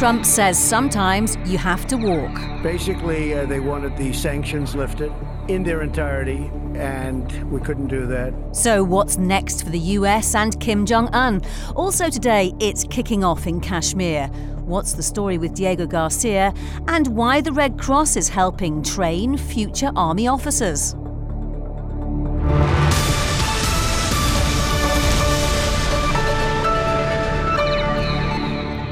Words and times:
Trump 0.00 0.24
says 0.24 0.58
sometimes 0.58 1.36
you 1.44 1.58
have 1.58 1.86
to 1.86 1.94
walk. 1.98 2.62
Basically, 2.62 3.34
uh, 3.34 3.44
they 3.44 3.60
wanted 3.60 3.94
the 3.98 4.14
sanctions 4.14 4.74
lifted 4.74 5.12
in 5.48 5.62
their 5.62 5.82
entirety, 5.82 6.50
and 6.74 7.30
we 7.52 7.60
couldn't 7.60 7.88
do 7.88 8.06
that. 8.06 8.32
So, 8.52 8.82
what's 8.82 9.18
next 9.18 9.62
for 9.62 9.68
the 9.68 9.78
US 9.98 10.34
and 10.34 10.58
Kim 10.58 10.86
Jong 10.86 11.08
un? 11.08 11.42
Also, 11.76 12.08
today, 12.08 12.54
it's 12.60 12.84
kicking 12.84 13.24
off 13.24 13.46
in 13.46 13.60
Kashmir. 13.60 14.28
What's 14.64 14.94
the 14.94 15.02
story 15.02 15.36
with 15.36 15.52
Diego 15.52 15.86
Garcia? 15.86 16.54
And 16.88 17.08
why 17.08 17.42
the 17.42 17.52
Red 17.52 17.78
Cross 17.78 18.16
is 18.16 18.30
helping 18.30 18.82
train 18.82 19.36
future 19.36 19.92
army 19.96 20.26
officers. 20.26 20.94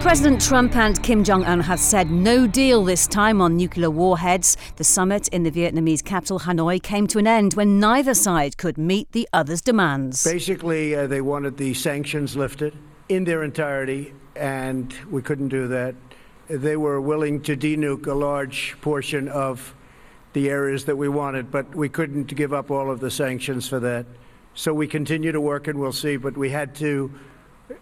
President 0.09 0.41
Trump 0.41 0.75
and 0.75 1.03
Kim 1.03 1.23
Jong 1.23 1.45
un 1.45 1.61
have 1.61 1.79
said 1.79 2.11
no 2.11 2.47
deal 2.47 2.83
this 2.83 3.07
time 3.07 3.43
on 3.43 3.59
nuclear 3.59 3.91
warheads. 3.91 4.57
The 4.77 4.83
summit 4.83 5.29
in 5.29 5.43
the 5.43 5.51
Vietnamese 5.51 6.03
capital, 6.03 6.41
Hanoi, 6.41 6.83
came 6.83 7.07
to 7.09 7.19
an 7.19 7.27
end 7.27 7.53
when 7.53 7.79
neither 7.79 8.15
side 8.15 8.57
could 8.57 8.79
meet 8.79 9.13
the 9.13 9.29
other's 9.35 9.61
demands. 9.61 10.25
Basically, 10.25 10.97
uh, 10.97 11.07
they 11.09 11.21
wanted 11.21 11.59
the 11.59 11.75
sanctions 11.75 12.39
lifted 12.39 12.75
in 13.11 13.25
their 13.25 13.43
entirety, 13.43 14.15
and 14.35 14.95
we 15.11 15.21
couldn't 15.21 15.49
do 15.49 15.69
that. 15.69 15.95
They 16.49 16.79
were 16.79 17.03
willing 17.03 17.43
to 17.43 17.55
denuke 17.55 18.07
a 18.07 18.15
large 18.15 18.79
portion 18.81 19.29
of 19.29 19.75
the 20.33 20.49
areas 20.49 20.87
that 20.87 20.97
we 20.97 21.11
wanted, 21.11 21.51
but 21.51 21.75
we 21.75 21.91
couldn't 21.91 22.35
give 22.35 22.55
up 22.55 22.71
all 22.71 22.91
of 22.91 23.01
the 23.01 23.11
sanctions 23.11 23.69
for 23.69 23.79
that. 23.81 24.07
So 24.55 24.73
we 24.73 24.87
continue 24.87 25.33
to 25.33 25.41
work, 25.43 25.69
and 25.69 25.79
we'll 25.79 25.93
see, 25.93 26.17
but 26.17 26.35
we 26.35 26.49
had 26.49 26.75
to 26.77 27.13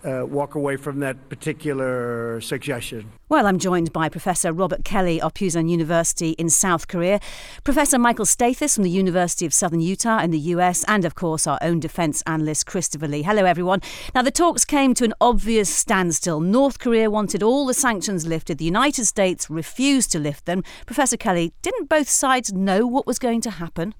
uh, 0.05 0.27
walk 0.27 0.55
away 0.55 0.77
from 0.77 1.01
that 1.01 1.29
particular 1.29 2.41
suggestion. 2.41 3.11
Well, 3.29 3.47
I'm 3.47 3.59
joined 3.59 3.93
by 3.93 4.09
Professor 4.09 4.53
Robert 4.53 4.85
Kelly 4.85 5.21
of 5.21 5.35
Pusan 5.35 5.69
University 5.69 6.31
in 6.33 6.49
South 6.49 6.87
Korea, 6.87 7.19
Professor 7.65 7.99
Michael 7.99 8.25
Stathis 8.25 8.77
from 8.77 8.85
the 8.85 8.91
University 8.91 9.45
of 9.45 9.53
Southern 9.53 9.81
Utah 9.81 10.21
in 10.21 10.31
the 10.31 10.39
US, 10.39 10.85
and 10.87 11.05
of 11.05 11.15
course 11.15 11.47
our 11.47 11.59
own 11.61 11.81
defence 11.81 12.23
analyst 12.27 12.67
Christopher 12.67 13.09
Lee. 13.09 13.23
Hello, 13.23 13.45
everyone. 13.45 13.81
Now, 14.15 14.23
the 14.23 14.31
talks 14.31 14.65
came 14.65 14.95
to 14.95 15.05
an 15.05 15.15
obvious 15.21 15.69
standstill. 15.75 16.41
North 16.41 16.79
Korea 16.79 17.11
wanted 17.11 17.43
all 17.43 17.67
the 17.67 17.75
sanctions 17.75 18.27
lifted, 18.27 18.59
the 18.59 18.65
United 18.65 19.07
States 19.07 19.51
refused 19.51 20.13
to 20.13 20.19
lift 20.19 20.47
them. 20.47 20.63
Professor 20.87 21.17
Kelly, 21.17 21.53
didn't 21.63 21.89
both 21.89 22.09
sides 22.09 22.53
know 22.53 22.87
what 22.87 23.07
was 23.07 23.19
going 23.19 23.41
to 23.41 23.51
happen? 23.51 23.95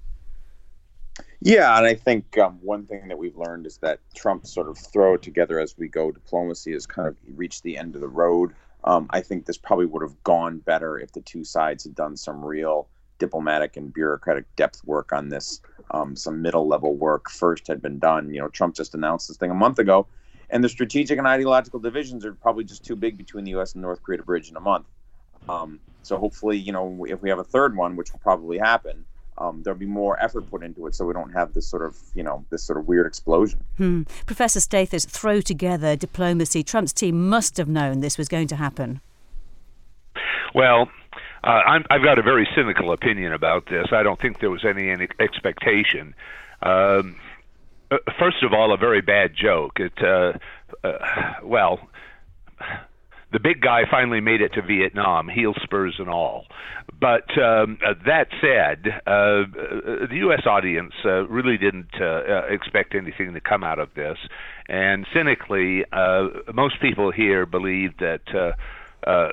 Yeah, 1.41 1.77
and 1.77 1.85
I 1.85 1.93
think 1.93 2.37
um, 2.37 2.57
one 2.61 2.85
thing 2.85 3.07
that 3.07 3.17
we've 3.17 3.37
learned 3.37 3.67
is 3.67 3.77
that 3.77 3.99
Trump 4.15 4.47
sort 4.47 4.67
of 4.67 4.77
throw 4.77 5.13
it 5.13 5.21
together 5.21 5.59
as 5.59 5.77
we 5.77 5.87
go 5.87 6.11
diplomacy 6.11 6.73
has 6.73 6.87
kind 6.87 7.07
of 7.07 7.15
reached 7.35 7.63
the 7.63 7.77
end 7.77 7.95
of 7.95 8.01
the 8.01 8.07
road. 8.07 8.53
Um, 8.83 9.07
I 9.11 9.21
think 9.21 9.45
this 9.45 9.57
probably 9.57 9.85
would 9.85 10.01
have 10.01 10.23
gone 10.23 10.59
better 10.59 10.97
if 10.97 11.11
the 11.11 11.21
two 11.21 11.43
sides 11.43 11.83
had 11.83 11.93
done 11.93 12.17
some 12.17 12.43
real 12.43 12.87
diplomatic 13.19 13.77
and 13.77 13.93
bureaucratic 13.93 14.45
depth 14.55 14.81
work 14.85 15.13
on 15.13 15.29
this. 15.29 15.61
Um, 15.91 16.15
some 16.15 16.41
middle 16.41 16.67
level 16.67 16.95
work 16.95 17.29
first 17.29 17.67
had 17.67 17.81
been 17.81 17.99
done. 17.99 18.33
You 18.33 18.41
know, 18.41 18.47
Trump 18.47 18.75
just 18.75 18.95
announced 18.95 19.27
this 19.27 19.37
thing 19.37 19.51
a 19.51 19.55
month 19.55 19.79
ago, 19.79 20.07
and 20.49 20.63
the 20.63 20.69
strategic 20.69 21.17
and 21.17 21.27
ideological 21.27 21.79
divisions 21.79 22.25
are 22.25 22.33
probably 22.33 22.63
just 22.63 22.83
too 22.83 22.95
big 22.95 23.17
between 23.17 23.43
the 23.43 23.51
U.S. 23.51 23.73
and 23.73 23.81
North 23.81 24.01
Korea 24.01 24.17
to 24.17 24.23
bridge 24.23 24.49
in 24.49 24.55
a 24.55 24.61
month. 24.61 24.87
Um, 25.47 25.79
so 26.03 26.17
hopefully, 26.17 26.57
you 26.57 26.71
know, 26.71 27.05
if 27.07 27.21
we 27.21 27.29
have 27.29 27.39
a 27.39 27.43
third 27.43 27.75
one, 27.75 27.95
which 27.95 28.11
will 28.11 28.19
probably 28.19 28.57
happen, 28.57 29.05
um, 29.37 29.61
there'll 29.63 29.79
be 29.79 29.85
more 29.85 30.21
effort 30.21 30.49
put 30.49 30.63
into 30.63 30.87
it 30.87 30.95
so 30.95 31.05
we 31.05 31.13
don't 31.13 31.31
have 31.31 31.53
this 31.53 31.67
sort 31.67 31.83
of 31.83 31.97
you 32.15 32.23
know 32.23 32.45
this 32.49 32.63
sort 32.63 32.77
of 32.77 32.87
weird 32.87 33.05
explosion. 33.05 33.63
Hmm. 33.77 34.03
professor 34.25 34.59
stathis 34.59 35.07
throw 35.07 35.41
together 35.41 35.95
diplomacy. 35.95 36.63
Trump's 36.63 36.93
team 36.93 37.29
must 37.29 37.57
have 37.57 37.67
known 37.67 38.01
this 38.01 38.17
was 38.17 38.27
going 38.27 38.47
to 38.47 38.55
happen. 38.55 39.01
Well 40.53 40.89
uh, 41.43 41.61
i 41.65 41.79
have 41.91 42.03
got 42.03 42.19
a 42.19 42.23
very 42.23 42.47
cynical 42.55 42.91
opinion 42.91 43.31
about 43.31 43.67
this. 43.67 43.87
I 43.91 44.03
don't 44.03 44.19
think 44.19 44.39
there 44.39 44.49
was 44.49 44.65
any, 44.65 44.89
any 44.89 45.07
expectation. 45.19 46.13
Um, 46.61 47.15
uh, 47.91 47.97
first 48.19 48.43
of 48.43 48.53
all 48.53 48.73
a 48.73 48.77
very 48.77 49.01
bad 49.01 49.33
joke. 49.35 49.79
It 49.79 49.93
uh, 50.01 50.33
uh 50.83 51.33
well 51.43 51.87
the 53.31 53.39
big 53.39 53.61
guy 53.61 53.81
finally 53.89 54.21
made 54.21 54.41
it 54.41 54.53
to 54.53 54.61
Vietnam, 54.61 55.27
heel 55.27 55.53
spurs 55.63 55.95
and 55.99 56.09
all. 56.09 56.45
But 56.99 57.29
um, 57.37 57.77
uh, 57.85 57.93
that 58.05 58.27
said, 58.41 59.01
uh, 59.05 59.09
uh 59.09 60.07
the 60.07 60.17
U.S. 60.19 60.43
audience 60.45 60.93
uh, 61.03 61.27
really 61.27 61.57
didn't 61.57 61.93
uh, 61.99 62.05
uh, 62.05 62.41
expect 62.49 62.95
anything 62.95 63.33
to 63.33 63.41
come 63.41 63.63
out 63.63 63.79
of 63.79 63.93
this, 63.95 64.17
and 64.67 65.05
cynically, 65.13 65.83
uh, 65.91 66.29
most 66.53 66.79
people 66.81 67.11
here 67.11 67.45
believe 67.45 67.97
that. 67.97 68.21
Uh, 68.33 68.51
uh, 69.09 69.29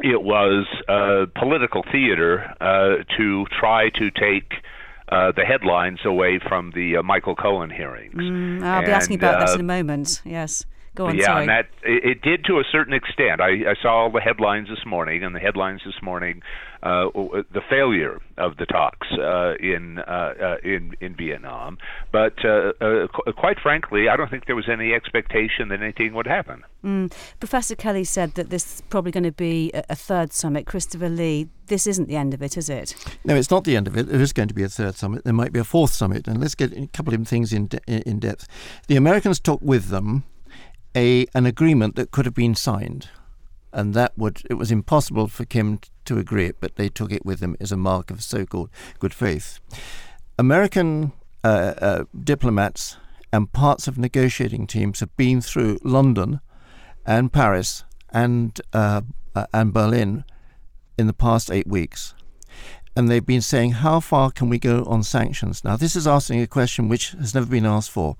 it 0.00 0.22
was 0.22 0.66
uh, 0.88 1.26
political 1.38 1.84
theater 1.92 2.52
uh, 2.60 3.04
to 3.16 3.46
try 3.60 3.90
to 3.90 4.10
take 4.10 4.52
uh, 5.08 5.32
the 5.32 5.44
headlines 5.44 6.00
away 6.04 6.40
from 6.48 6.72
the 6.74 6.96
uh, 6.96 7.02
Michael 7.02 7.36
Cohen 7.36 7.70
hearings. 7.70 8.14
Mm, 8.14 8.62
I'll 8.62 8.78
and, 8.78 8.86
be 8.86 8.92
asking 8.92 9.16
about 9.16 9.36
uh, 9.36 9.46
that 9.46 9.54
in 9.54 9.60
a 9.60 9.64
moment. 9.64 10.22
Yes. 10.24 10.64
Go 10.94 11.06
on, 11.06 11.16
yeah, 11.16 11.24
sorry. 11.24 11.40
and 11.40 11.48
that 11.48 11.66
it, 11.82 12.04
it, 12.04 12.22
did 12.22 12.44
to 12.44 12.58
a 12.58 12.64
certain 12.70 12.94
extent. 12.94 13.40
I, 13.40 13.70
I 13.70 13.74
saw 13.82 14.04
all 14.04 14.12
the 14.12 14.20
headlines 14.20 14.68
this 14.68 14.86
morning, 14.86 15.24
and 15.24 15.34
the 15.34 15.40
headlines 15.40 15.80
this 15.84 16.00
morning, 16.00 16.40
uh, 16.84 17.06
the 17.12 17.62
failure 17.68 18.20
of 18.38 18.58
the 18.58 18.66
talks 18.66 19.08
uh, 19.12 19.54
in 19.58 19.98
uh, 19.98 20.34
uh 20.40 20.56
in 20.62 20.94
in 21.00 21.16
Vietnam. 21.16 21.78
But 22.12 22.44
uh, 22.44 22.74
uh, 22.80 23.08
qu- 23.08 23.32
quite 23.32 23.58
frankly, 23.58 24.08
I 24.08 24.16
don't 24.16 24.30
think 24.30 24.46
there 24.46 24.54
was 24.54 24.68
any 24.68 24.92
expectation 24.92 25.68
that 25.70 25.82
anything 25.82 26.14
would 26.14 26.28
happen. 26.28 26.62
Mm. 26.84 27.12
Professor 27.40 27.74
Kelly 27.74 28.04
said 28.04 28.34
that 28.34 28.50
this 28.50 28.76
is 28.76 28.80
probably 28.82 29.10
going 29.10 29.24
to 29.24 29.32
be 29.32 29.72
a, 29.74 29.82
a 29.90 29.96
third 29.96 30.32
summit. 30.32 30.64
Christopher 30.66 31.08
Lee, 31.08 31.48
this 31.66 31.88
isn't 31.88 32.06
the 32.06 32.16
end 32.16 32.34
of 32.34 32.42
it, 32.42 32.56
is 32.56 32.68
it? 32.68 32.94
No, 33.24 33.34
it's 33.34 33.50
not 33.50 33.64
the 33.64 33.76
end 33.76 33.88
of 33.88 33.96
it. 33.96 34.06
There 34.06 34.20
is 34.20 34.32
going 34.32 34.48
to 34.48 34.54
be 34.54 34.62
a 34.62 34.68
third 34.68 34.94
summit. 34.94 35.24
There 35.24 35.32
might 35.32 35.52
be 35.52 35.58
a 35.58 35.64
fourth 35.64 35.92
summit, 35.92 36.28
and 36.28 36.40
let's 36.40 36.54
get 36.54 36.72
a 36.72 36.86
couple 36.88 37.12
of 37.12 37.26
things 37.26 37.52
in 37.52 37.66
de- 37.66 38.08
in 38.08 38.20
depth. 38.20 38.46
The 38.86 38.94
Americans 38.94 39.40
took 39.40 39.60
with 39.60 39.88
them 39.88 40.22
a 40.94 41.26
an 41.34 41.46
agreement 41.46 41.96
that 41.96 42.10
could 42.10 42.24
have 42.24 42.34
been 42.34 42.54
signed, 42.54 43.08
and 43.72 43.94
that 43.94 44.16
would 44.16 44.42
it 44.48 44.54
was 44.54 44.70
impossible 44.70 45.28
for 45.28 45.44
Kim 45.44 45.80
to 46.04 46.18
agree 46.18 46.46
it, 46.46 46.56
but 46.60 46.76
they 46.76 46.88
took 46.88 47.12
it 47.12 47.24
with 47.24 47.40
them 47.40 47.56
as 47.60 47.72
a 47.72 47.76
mark 47.76 48.10
of 48.10 48.22
so-called 48.22 48.70
good 48.98 49.14
faith. 49.14 49.58
American 50.38 51.12
uh, 51.42 51.74
uh, 51.80 52.04
diplomats 52.22 52.96
and 53.32 53.52
parts 53.52 53.88
of 53.88 53.98
negotiating 53.98 54.66
teams 54.66 55.00
have 55.00 55.16
been 55.16 55.40
through 55.40 55.78
London 55.82 56.40
and 57.06 57.32
Paris 57.32 57.84
and 58.12 58.60
uh, 58.72 59.02
uh 59.34 59.46
and 59.52 59.72
Berlin 59.72 60.24
in 60.98 61.06
the 61.06 61.12
past 61.12 61.50
eight 61.50 61.66
weeks. 61.66 62.14
And 62.96 63.08
they've 63.08 63.26
been 63.26 63.40
saying, 63.40 63.72
how 63.72 63.98
far 63.98 64.30
can 64.30 64.48
we 64.48 64.58
go 64.58 64.84
on 64.84 65.02
sanctions? 65.02 65.64
Now, 65.64 65.76
this 65.76 65.96
is 65.96 66.06
asking 66.06 66.40
a 66.40 66.46
question 66.46 66.88
which 66.88 67.10
has 67.10 67.34
never 67.34 67.46
been 67.46 67.66
asked 67.66 67.90
for, 67.90 68.16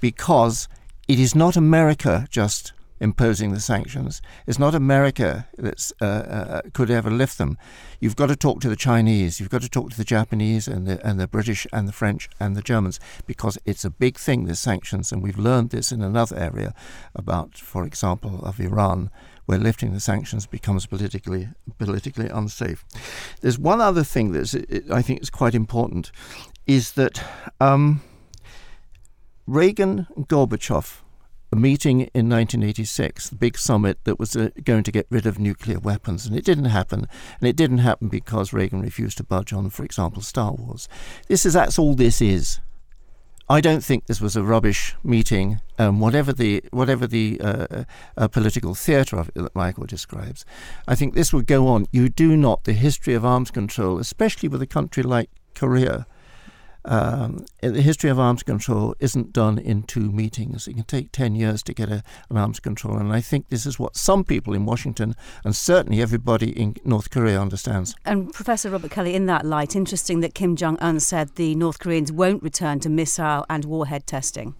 because 0.00 0.68
it 1.12 1.18
is 1.18 1.34
not 1.34 1.58
America 1.58 2.26
just 2.30 2.72
imposing 2.98 3.52
the 3.52 3.60
sanctions. 3.60 4.22
It's 4.46 4.58
not 4.58 4.74
America 4.74 5.46
that 5.58 5.92
uh, 6.00 6.06
uh, 6.06 6.62
could 6.72 6.90
ever 6.90 7.10
lift 7.10 7.36
them. 7.36 7.58
You've 8.00 8.16
got 8.16 8.28
to 8.28 8.36
talk 8.36 8.62
to 8.62 8.70
the 8.70 8.76
Chinese. 8.76 9.38
You've 9.38 9.50
got 9.50 9.60
to 9.60 9.68
talk 9.68 9.90
to 9.90 9.96
the 9.98 10.04
Japanese 10.04 10.66
and 10.66 10.86
the 10.86 11.06
and 11.06 11.20
the 11.20 11.28
British 11.28 11.66
and 11.70 11.86
the 11.86 11.92
French 11.92 12.30
and 12.40 12.56
the 12.56 12.62
Germans 12.62 12.98
because 13.26 13.58
it's 13.66 13.84
a 13.84 13.90
big 13.90 14.16
thing. 14.16 14.46
The 14.46 14.54
sanctions, 14.54 15.12
and 15.12 15.22
we've 15.22 15.38
learned 15.38 15.68
this 15.68 15.92
in 15.92 16.00
another 16.00 16.36
area 16.36 16.72
about, 17.14 17.58
for 17.58 17.84
example, 17.84 18.40
of 18.42 18.58
Iran. 18.58 19.10
Where 19.44 19.58
lifting 19.58 19.92
the 19.92 20.00
sanctions 20.00 20.46
becomes 20.46 20.86
politically 20.86 21.48
politically 21.76 22.28
unsafe. 22.28 22.86
There's 23.42 23.58
one 23.58 23.82
other 23.82 24.04
thing 24.04 24.32
that 24.32 24.86
I 24.90 25.02
think 25.02 25.20
is 25.20 25.30
quite 25.30 25.54
important, 25.54 26.10
is 26.66 26.92
that 26.92 27.22
um, 27.60 28.00
Reagan 29.46 30.06
and 30.16 30.28
Gorbachev, 30.28 31.01
a 31.52 31.56
meeting 31.56 32.00
in 32.14 32.30
1986, 32.30 33.28
the 33.28 33.36
big 33.36 33.58
summit 33.58 33.98
that 34.04 34.18
was 34.18 34.34
uh, 34.34 34.48
going 34.64 34.82
to 34.82 34.90
get 34.90 35.06
rid 35.10 35.26
of 35.26 35.38
nuclear 35.38 35.78
weapons, 35.78 36.24
and 36.24 36.34
it 36.34 36.46
didn't 36.46 36.64
happen. 36.64 37.06
And 37.40 37.48
it 37.48 37.56
didn't 37.56 37.78
happen 37.78 38.08
because 38.08 38.54
Reagan 38.54 38.80
refused 38.80 39.18
to 39.18 39.24
budge 39.24 39.52
on, 39.52 39.68
for 39.68 39.84
example, 39.84 40.22
Star 40.22 40.52
Wars. 40.52 40.88
This 41.28 41.44
is 41.44 41.52
that's 41.52 41.78
all 41.78 41.94
this 41.94 42.22
is. 42.22 42.60
I 43.50 43.60
don't 43.60 43.84
think 43.84 44.06
this 44.06 44.20
was 44.20 44.34
a 44.34 44.42
rubbish 44.42 44.94
meeting. 45.04 45.60
Um, 45.78 46.00
whatever 46.00 46.32
the 46.32 46.64
whatever 46.70 47.06
the 47.06 47.38
uh, 47.42 47.84
uh, 48.16 48.28
political 48.28 48.74
theatre 48.74 49.18
of 49.18 49.28
it 49.28 49.34
that 49.34 49.54
Michael 49.54 49.84
describes, 49.84 50.46
I 50.88 50.94
think 50.94 51.12
this 51.12 51.34
would 51.34 51.46
go 51.46 51.66
on. 51.66 51.84
You 51.92 52.08
do 52.08 52.34
not 52.34 52.64
the 52.64 52.72
history 52.72 53.12
of 53.12 53.26
arms 53.26 53.50
control, 53.50 53.98
especially 53.98 54.48
with 54.48 54.62
a 54.62 54.66
country 54.66 55.02
like 55.02 55.28
Korea, 55.54 56.06
um, 56.84 57.44
the 57.60 57.82
history 57.82 58.10
of 58.10 58.18
arms 58.18 58.42
control 58.42 58.94
isn't 58.98 59.32
done 59.32 59.58
in 59.58 59.82
two 59.82 60.10
meetings. 60.10 60.66
It 60.66 60.74
can 60.74 60.84
take 60.84 61.12
10 61.12 61.34
years 61.34 61.62
to 61.64 61.74
get 61.74 61.88
a, 61.88 62.02
an 62.30 62.36
arms 62.36 62.60
control. 62.60 62.96
And 62.96 63.12
I 63.12 63.20
think 63.20 63.48
this 63.48 63.66
is 63.66 63.78
what 63.78 63.96
some 63.96 64.24
people 64.24 64.54
in 64.54 64.64
Washington 64.64 65.14
and 65.44 65.54
certainly 65.54 66.02
everybody 66.02 66.50
in 66.50 66.76
North 66.84 67.10
Korea 67.10 67.40
understands. 67.40 67.94
And 68.04 68.32
Professor 68.32 68.70
Robert 68.70 68.90
Kelly, 68.90 69.14
in 69.14 69.26
that 69.26 69.44
light, 69.44 69.76
interesting 69.76 70.20
that 70.20 70.34
Kim 70.34 70.56
Jong 70.56 70.78
un 70.80 71.00
said 71.00 71.36
the 71.36 71.54
North 71.54 71.78
Koreans 71.78 72.10
won't 72.10 72.42
return 72.42 72.80
to 72.80 72.88
missile 72.88 73.46
and 73.48 73.64
warhead 73.64 74.06
testing. 74.06 74.54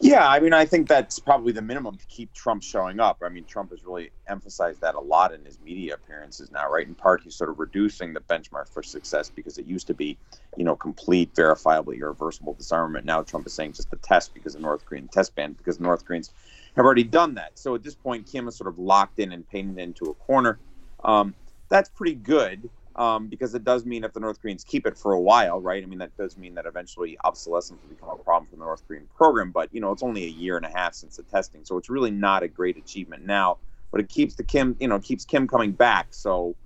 Yeah, 0.00 0.28
I 0.28 0.40
mean, 0.40 0.52
I 0.52 0.66
think 0.66 0.88
that's 0.88 1.18
probably 1.18 1.52
the 1.52 1.62
minimum 1.62 1.96
to 1.96 2.06
keep 2.06 2.32
Trump 2.34 2.62
showing 2.62 3.00
up. 3.00 3.18
I 3.24 3.30
mean, 3.30 3.46
Trump 3.46 3.70
has 3.70 3.84
really 3.84 4.10
emphasized 4.28 4.82
that 4.82 4.94
a 4.94 5.00
lot 5.00 5.32
in 5.32 5.44
his 5.44 5.58
media 5.60 5.94
appearances 5.94 6.50
now, 6.50 6.70
right? 6.70 6.86
In 6.86 6.94
part, 6.94 7.22
he's 7.22 7.34
sort 7.36 7.48
of 7.50 7.58
reducing 7.58 8.12
the 8.12 8.20
benchmark 8.20 8.68
for 8.72 8.82
success 8.82 9.30
because 9.30 9.56
it 9.58 9.66
used 9.66 9.86
to 9.86 9.94
be, 9.94 10.18
you 10.56 10.64
know, 10.64 10.76
complete, 10.76 11.32
verifiable, 11.34 11.92
irreversible 11.92 12.54
disarmament. 12.54 13.06
Now 13.06 13.22
Trump 13.22 13.46
is 13.46 13.54
saying 13.54 13.72
just 13.72 13.90
the 13.90 13.96
test 13.96 14.34
because 14.34 14.54
of 14.54 14.60
North 14.60 14.84
Korean 14.84 15.08
test 15.08 15.34
ban 15.34 15.54
because 15.54 15.78
the 15.78 15.84
North 15.84 16.04
Koreans 16.04 16.30
have 16.76 16.84
already 16.84 17.04
done 17.04 17.34
that. 17.36 17.58
So 17.58 17.74
at 17.74 17.82
this 17.82 17.94
point, 17.94 18.26
Kim 18.30 18.48
is 18.48 18.58
sort 18.58 18.68
of 18.68 18.78
locked 18.78 19.18
in 19.18 19.32
and 19.32 19.48
painted 19.48 19.78
into 19.78 20.06
a 20.06 20.14
corner. 20.14 20.60
Um, 21.04 21.34
that's 21.70 21.88
pretty 21.88 22.16
good 22.16 22.70
um, 22.96 23.26
because 23.26 23.54
it 23.54 23.64
does 23.64 23.84
mean 23.84 24.04
if 24.04 24.12
the 24.12 24.20
North 24.20 24.40
Koreans 24.40 24.64
keep 24.64 24.86
it 24.86 24.96
for 24.96 25.12
a 25.12 25.20
while, 25.20 25.60
right? 25.60 25.82
I 25.82 25.86
mean, 25.86 25.98
that 25.98 26.16
does 26.16 26.36
mean 26.36 26.54
that 26.54 26.66
eventually 26.66 27.18
obsolescence 27.24 27.80
will 27.82 27.94
become 27.94 28.10
a 28.10 28.16
problem 28.16 28.48
for 28.48 28.56
the 28.56 28.64
North 28.64 28.86
Korean 28.86 29.08
program. 29.16 29.50
But 29.50 29.68
you 29.72 29.80
know, 29.80 29.90
it's 29.92 30.02
only 30.02 30.24
a 30.24 30.28
year 30.28 30.56
and 30.56 30.64
a 30.64 30.70
half 30.70 30.94
since 30.94 31.16
the 31.16 31.24
testing, 31.24 31.64
so 31.64 31.76
it's 31.76 31.90
really 31.90 32.10
not 32.10 32.42
a 32.42 32.48
great 32.48 32.76
achievement 32.76 33.26
now. 33.26 33.58
But 33.90 34.00
it 34.00 34.08
keeps 34.08 34.34
the 34.34 34.42
Kim, 34.42 34.76
you 34.80 34.88
know, 34.88 34.98
keeps 34.98 35.24
Kim 35.24 35.46
coming 35.46 35.70
back. 35.70 36.08
So, 36.10 36.56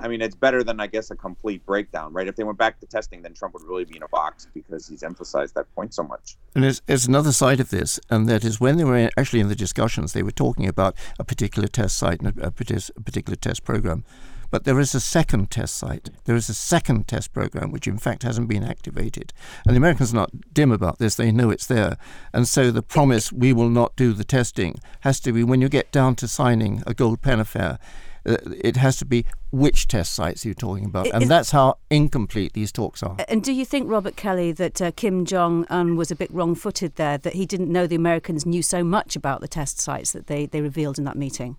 I 0.00 0.08
mean, 0.08 0.20
it's 0.20 0.34
better 0.34 0.62
than 0.62 0.80
I 0.80 0.86
guess 0.86 1.10
a 1.10 1.16
complete 1.16 1.64
breakdown, 1.64 2.12
right? 2.12 2.28
If 2.28 2.36
they 2.36 2.44
went 2.44 2.58
back 2.58 2.78
to 2.80 2.86
testing, 2.86 3.22
then 3.22 3.32
Trump 3.32 3.54
would 3.54 3.62
really 3.62 3.86
be 3.86 3.96
in 3.96 4.02
a 4.02 4.08
box 4.08 4.48
because 4.52 4.86
he's 4.86 5.02
emphasized 5.02 5.54
that 5.54 5.74
point 5.74 5.94
so 5.94 6.02
much. 6.02 6.36
And 6.54 6.64
there's, 6.64 6.82
there's 6.86 7.06
another 7.06 7.32
side 7.32 7.58
of 7.60 7.70
this, 7.70 7.98
and 8.10 8.28
that 8.28 8.44
is 8.44 8.60
when 8.60 8.76
they 8.76 8.84
were 8.84 9.08
actually 9.16 9.40
in 9.40 9.48
the 9.48 9.54
discussions, 9.54 10.12
they 10.12 10.22
were 10.22 10.30
talking 10.30 10.68
about 10.68 10.94
a 11.18 11.24
particular 11.24 11.68
test 11.68 11.96
site 11.96 12.20
and 12.20 12.38
a, 12.38 12.48
a 12.48 12.50
particular 12.50 13.36
test 13.36 13.64
program. 13.64 14.04
But 14.52 14.64
there 14.64 14.78
is 14.78 14.94
a 14.94 15.00
second 15.00 15.50
test 15.50 15.74
site. 15.76 16.10
There 16.24 16.36
is 16.36 16.50
a 16.50 16.54
second 16.54 17.08
test 17.08 17.32
program, 17.32 17.72
which 17.72 17.88
in 17.88 17.96
fact 17.96 18.22
hasn't 18.22 18.48
been 18.48 18.62
activated. 18.62 19.32
And 19.66 19.74
the 19.74 19.78
Americans 19.78 20.12
are 20.12 20.16
not 20.16 20.30
dim 20.52 20.70
about 20.70 20.98
this. 20.98 21.14
They 21.14 21.32
know 21.32 21.48
it's 21.48 21.66
there. 21.66 21.96
And 22.34 22.46
so 22.46 22.70
the 22.70 22.82
promise, 22.82 23.32
we 23.32 23.54
will 23.54 23.70
not 23.70 23.96
do 23.96 24.12
the 24.12 24.24
testing, 24.24 24.78
has 25.00 25.20
to 25.20 25.32
be 25.32 25.42
when 25.42 25.62
you 25.62 25.70
get 25.70 25.90
down 25.90 26.16
to 26.16 26.28
signing 26.28 26.82
a 26.86 26.92
gold 26.92 27.22
pen 27.22 27.40
affair, 27.40 27.78
uh, 28.26 28.36
it 28.62 28.76
has 28.76 28.98
to 28.98 29.06
be 29.06 29.24
which 29.50 29.88
test 29.88 30.12
sites 30.12 30.44
you're 30.44 30.52
talking 30.54 30.84
about. 30.84 31.08
And 31.14 31.30
that's 31.30 31.52
how 31.52 31.78
incomplete 31.90 32.52
these 32.52 32.70
talks 32.70 33.02
are. 33.02 33.16
And 33.28 33.42
do 33.42 33.54
you 33.54 33.64
think, 33.64 33.90
Robert 33.90 34.16
Kelly, 34.16 34.52
that 34.52 34.82
uh, 34.82 34.90
Kim 34.94 35.24
Jong 35.24 35.64
un 35.70 35.96
was 35.96 36.10
a 36.10 36.14
bit 36.14 36.30
wrong 36.30 36.54
footed 36.54 36.96
there, 36.96 37.16
that 37.16 37.32
he 37.32 37.46
didn't 37.46 37.72
know 37.72 37.86
the 37.86 37.96
Americans 37.96 38.44
knew 38.44 38.62
so 38.62 38.84
much 38.84 39.16
about 39.16 39.40
the 39.40 39.48
test 39.48 39.80
sites 39.80 40.12
that 40.12 40.26
they, 40.26 40.44
they 40.44 40.60
revealed 40.60 40.98
in 40.98 41.04
that 41.04 41.16
meeting? 41.16 41.56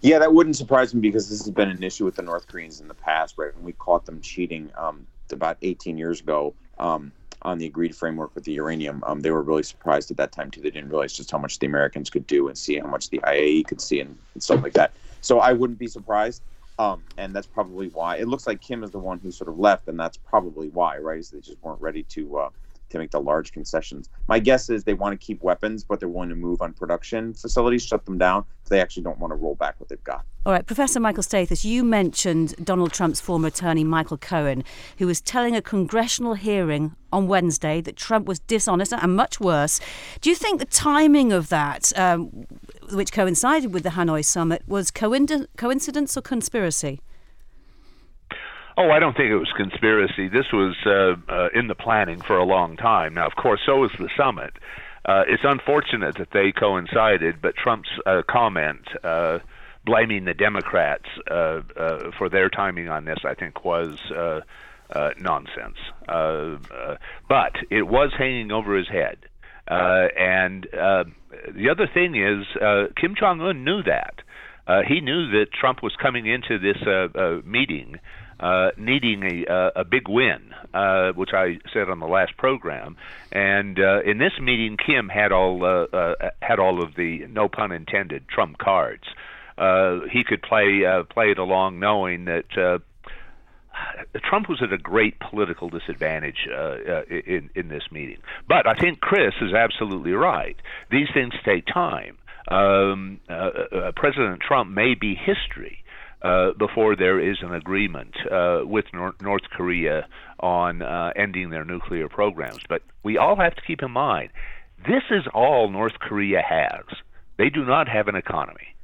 Yeah, 0.00 0.18
that 0.18 0.32
wouldn't 0.32 0.56
surprise 0.56 0.94
me 0.94 1.00
because 1.00 1.28
this 1.28 1.40
has 1.40 1.50
been 1.50 1.68
an 1.68 1.82
issue 1.82 2.04
with 2.04 2.16
the 2.16 2.22
North 2.22 2.46
Koreans 2.46 2.80
in 2.80 2.88
the 2.88 2.94
past, 2.94 3.36
right? 3.36 3.54
When 3.54 3.64
we 3.64 3.72
caught 3.72 4.06
them 4.06 4.20
cheating 4.20 4.70
um, 4.76 5.06
about 5.30 5.58
18 5.62 5.98
years 5.98 6.20
ago 6.20 6.54
um, 6.78 7.12
on 7.42 7.58
the 7.58 7.66
agreed 7.66 7.94
framework 7.94 8.34
with 8.34 8.44
the 8.44 8.52
uranium, 8.52 9.02
um, 9.06 9.20
they 9.20 9.30
were 9.30 9.42
really 9.42 9.62
surprised 9.62 10.10
at 10.10 10.16
that 10.16 10.32
time 10.32 10.50
too. 10.50 10.60
They 10.60 10.70
didn't 10.70 10.88
realize 10.88 11.12
just 11.12 11.30
how 11.30 11.38
much 11.38 11.58
the 11.58 11.66
Americans 11.66 12.08
could 12.10 12.26
do 12.26 12.48
and 12.48 12.56
see 12.56 12.78
how 12.78 12.86
much 12.86 13.10
the 13.10 13.18
IAEA 13.18 13.66
could 13.66 13.80
see 13.80 14.00
and, 14.00 14.16
and 14.34 14.42
stuff 14.42 14.62
like 14.62 14.72
that. 14.74 14.94
So 15.20 15.40
I 15.40 15.52
wouldn't 15.52 15.78
be 15.78 15.88
surprised. 15.88 16.42
Um, 16.78 17.02
and 17.18 17.36
that's 17.36 17.46
probably 17.46 17.88
why 17.88 18.16
it 18.16 18.26
looks 18.26 18.46
like 18.46 18.62
Kim 18.62 18.82
is 18.82 18.90
the 18.90 18.98
one 18.98 19.18
who 19.18 19.30
sort 19.30 19.50
of 19.50 19.58
left, 19.58 19.86
and 19.88 20.00
that's 20.00 20.16
probably 20.16 20.70
why, 20.70 20.96
right? 20.96 21.18
Is 21.18 21.28
they 21.28 21.40
just 21.40 21.62
weren't 21.62 21.80
ready 21.80 22.04
to 22.04 22.38
uh, 22.38 22.48
to 22.90 22.98
make 22.98 23.10
the 23.10 23.20
large 23.20 23.52
concessions. 23.52 24.08
My 24.28 24.38
guess 24.38 24.68
is 24.70 24.84
they 24.84 24.94
want 24.94 25.18
to 25.18 25.24
keep 25.24 25.42
weapons, 25.42 25.84
but 25.84 26.00
they're 26.00 26.08
willing 26.08 26.28
to 26.28 26.34
move 26.34 26.60
on 26.62 26.72
production 26.72 27.34
facilities, 27.34 27.84
shut 27.84 28.04
them 28.04 28.18
down. 28.18 28.44
They 28.70 28.80
actually 28.80 29.02
don't 29.02 29.18
want 29.18 29.32
to 29.32 29.34
roll 29.34 29.56
back 29.56 29.74
what 29.78 29.88
they've 29.88 30.02
got. 30.04 30.24
All 30.46 30.52
right, 30.52 30.64
Professor 30.64 31.00
Michael 31.00 31.22
Stathis, 31.22 31.64
you 31.64 31.84
mentioned 31.84 32.54
Donald 32.64 32.92
Trump's 32.92 33.20
former 33.20 33.48
attorney, 33.48 33.84
Michael 33.84 34.16
Cohen, 34.16 34.64
who 34.98 35.06
was 35.06 35.20
telling 35.20 35.54
a 35.54 35.60
congressional 35.60 36.34
hearing 36.34 36.96
on 37.12 37.26
Wednesday 37.26 37.82
that 37.82 37.96
Trump 37.96 38.26
was 38.26 38.38
dishonest 38.38 38.92
and 38.92 39.16
much 39.16 39.38
worse. 39.38 39.80
Do 40.22 40.30
you 40.30 40.36
think 40.36 40.60
the 40.60 40.64
timing 40.64 41.32
of 41.32 41.50
that, 41.50 41.92
um, 41.98 42.46
which 42.92 43.12
coincided 43.12 43.74
with 43.74 43.82
the 43.82 43.90
Hanoi 43.90 44.24
summit, 44.24 44.62
was 44.66 44.90
coincidence 44.90 46.16
or 46.16 46.22
conspiracy? 46.22 47.00
Oh, 48.78 48.90
I 48.90 48.98
don't 48.98 49.14
think 49.14 49.30
it 49.30 49.36
was 49.36 49.52
conspiracy. 49.56 50.28
This 50.28 50.46
was 50.54 50.74
uh, 50.86 51.16
uh, 51.30 51.48
in 51.52 51.66
the 51.66 51.74
planning 51.74 52.20
for 52.22 52.38
a 52.38 52.44
long 52.44 52.78
time. 52.78 53.12
Now, 53.12 53.26
of 53.26 53.34
course, 53.36 53.60
so 53.66 53.80
was 53.80 53.90
the 53.98 54.08
summit. 54.16 54.54
Uh, 55.04 55.22
it's 55.26 55.42
unfortunate 55.44 56.16
that 56.18 56.28
they 56.32 56.52
coincided, 56.52 57.40
but 57.40 57.56
Trump's 57.56 57.88
uh, 58.04 58.22
comment 58.28 58.86
uh, 59.02 59.38
blaming 59.84 60.24
the 60.24 60.34
Democrats 60.34 61.06
uh, 61.30 61.60
uh, 61.76 62.10
for 62.18 62.28
their 62.28 62.50
timing 62.50 62.88
on 62.88 63.04
this, 63.06 63.18
I 63.24 63.34
think, 63.34 63.64
was 63.64 63.98
uh, 64.10 64.40
nonsense. 65.18 65.78
But 66.06 67.52
it 67.70 67.86
was 67.86 68.12
hanging 68.16 68.52
over 68.52 68.76
his 68.76 68.88
head. 68.88 69.18
And 69.66 70.66
the 70.70 71.70
other 71.70 71.88
thing 71.92 72.14
is, 72.14 72.46
Kim 72.96 73.14
Jong 73.18 73.40
Un 73.40 73.64
knew 73.64 73.82
that. 73.84 74.14
He 74.86 75.00
knew 75.00 75.30
that 75.30 75.46
Trump 75.52 75.82
was 75.82 75.96
coming 75.96 76.26
into 76.26 76.58
this 76.58 76.76
meeting 77.44 77.98
uh, 78.40 78.70
needing 78.76 79.22
a, 79.22 79.52
uh, 79.52 79.70
a 79.76 79.84
big 79.84 80.08
win, 80.08 80.54
uh, 80.74 81.12
which 81.12 81.30
I 81.34 81.58
said 81.72 81.88
on 81.90 82.00
the 82.00 82.06
last 82.06 82.36
program. 82.36 82.96
And 83.30 83.78
uh, 83.78 84.00
in 84.04 84.18
this 84.18 84.32
meeting, 84.40 84.76
Kim 84.84 85.08
had 85.08 85.30
all 85.30 85.64
uh, 85.64 85.96
uh, 85.96 86.30
had 86.40 86.58
all 86.58 86.82
of 86.82 86.94
the 86.96 87.26
no 87.28 87.48
pun 87.48 87.70
intended 87.70 88.26
trump 88.28 88.58
cards. 88.58 89.04
Uh, 89.58 90.00
he 90.10 90.24
could 90.24 90.42
play 90.42 90.84
uh, 90.84 91.04
play 91.04 91.30
it 91.30 91.38
along, 91.38 91.78
knowing 91.78 92.24
that. 92.24 92.56
Uh, 92.56 92.78
Trump 94.28 94.48
was 94.48 94.60
at 94.62 94.72
a 94.72 94.78
great 94.78 95.18
political 95.20 95.70
disadvantage 95.70 96.46
uh, 96.50 96.54
uh, 96.56 97.02
in 97.08 97.48
in 97.54 97.68
this 97.68 97.84
meeting, 97.90 98.18
but 98.46 98.66
I 98.66 98.74
think 98.74 99.00
Chris 99.00 99.32
is 99.40 99.54
absolutely 99.54 100.12
right. 100.12 100.56
These 100.90 101.08
things 101.14 101.32
take 101.44 101.64
time. 101.66 102.18
Um, 102.48 103.20
uh, 103.28 103.32
uh, 103.32 103.92
President 103.94 104.40
Trump 104.40 104.70
may 104.70 104.94
be 104.94 105.14
history, 105.14 105.79
uh, 106.22 106.52
before 106.58 106.96
there 106.96 107.18
is 107.18 107.38
an 107.42 107.54
agreement 107.54 108.14
uh, 108.30 108.60
with 108.64 108.86
Nor- 108.92 109.14
North 109.20 109.44
Korea 109.50 110.06
on 110.38 110.82
uh, 110.82 111.12
ending 111.16 111.50
their 111.50 111.64
nuclear 111.64 112.08
programs. 112.08 112.60
But 112.68 112.82
we 113.02 113.18
all 113.18 113.36
have 113.36 113.54
to 113.54 113.62
keep 113.62 113.82
in 113.82 113.90
mind 113.90 114.30
this 114.86 115.02
is 115.10 115.24
all 115.34 115.68
North 115.68 115.98
Korea 115.98 116.42
has. 116.42 116.84
They 117.36 117.50
do 117.50 117.64
not 117.64 117.88
have 117.88 118.08
an 118.08 118.16
economy. 118.16 118.74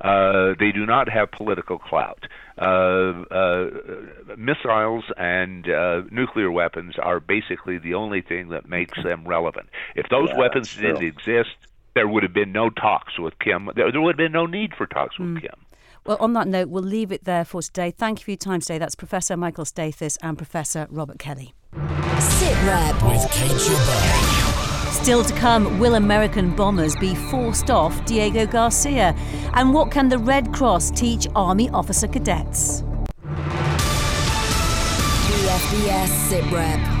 Uh, 0.00 0.52
they 0.58 0.72
do 0.72 0.84
not 0.84 1.08
have 1.08 1.30
political 1.30 1.78
clout. 1.78 2.24
Uh, 2.58 3.24
uh, 3.30 3.70
missiles 4.36 5.04
and 5.16 5.68
uh, 5.70 6.02
nuclear 6.10 6.50
weapons 6.50 6.96
are 6.98 7.18
basically 7.18 7.78
the 7.78 7.94
only 7.94 8.20
thing 8.20 8.50
that 8.50 8.68
makes 8.68 9.02
them 9.02 9.26
relevant. 9.26 9.68
If 9.94 10.08
those 10.10 10.28
yeah, 10.28 10.38
weapons 10.38 10.74
didn't 10.76 11.02
exist, 11.02 11.56
there 11.94 12.06
would 12.06 12.22
have 12.24 12.34
been 12.34 12.52
no 12.52 12.68
talks 12.68 13.18
with 13.18 13.38
Kim. 13.38 13.70
There, 13.74 13.90
there 13.90 14.00
would 14.00 14.18
have 14.18 14.18
been 14.18 14.32
no 14.32 14.44
need 14.44 14.74
for 14.74 14.86
talks 14.86 15.18
with 15.18 15.28
mm. 15.28 15.40
Kim. 15.40 15.65
Well, 16.06 16.18
on 16.20 16.34
that 16.34 16.46
note, 16.46 16.68
we'll 16.68 16.84
leave 16.84 17.10
it 17.10 17.24
there 17.24 17.44
for 17.44 17.60
today. 17.60 17.90
Thank 17.90 18.20
you 18.20 18.24
for 18.24 18.30
your 18.30 18.38
time 18.38 18.60
today. 18.60 18.78
That's 18.78 18.94
Professor 18.94 19.36
Michael 19.36 19.64
Stathis 19.64 20.16
and 20.22 20.38
Professor 20.38 20.86
Robert 20.88 21.18
Kelly. 21.18 21.52
Sitrep 21.74 22.94
with 23.10 23.28
Kate 23.32 23.50
Gerbeau. 23.50 24.92
Still 25.02 25.24
to 25.24 25.34
come, 25.34 25.80
will 25.80 25.96
American 25.96 26.54
bombers 26.54 26.94
be 26.96 27.16
forced 27.16 27.70
off 27.70 28.04
Diego 28.04 28.46
Garcia? 28.46 29.16
And 29.54 29.74
what 29.74 29.90
can 29.90 30.08
the 30.08 30.18
Red 30.18 30.52
Cross 30.52 30.92
teach 30.92 31.26
Army 31.34 31.68
officer 31.70 32.06
cadets? 32.06 32.82
BFBS 35.26 36.08
Sitrep. 36.28 36.95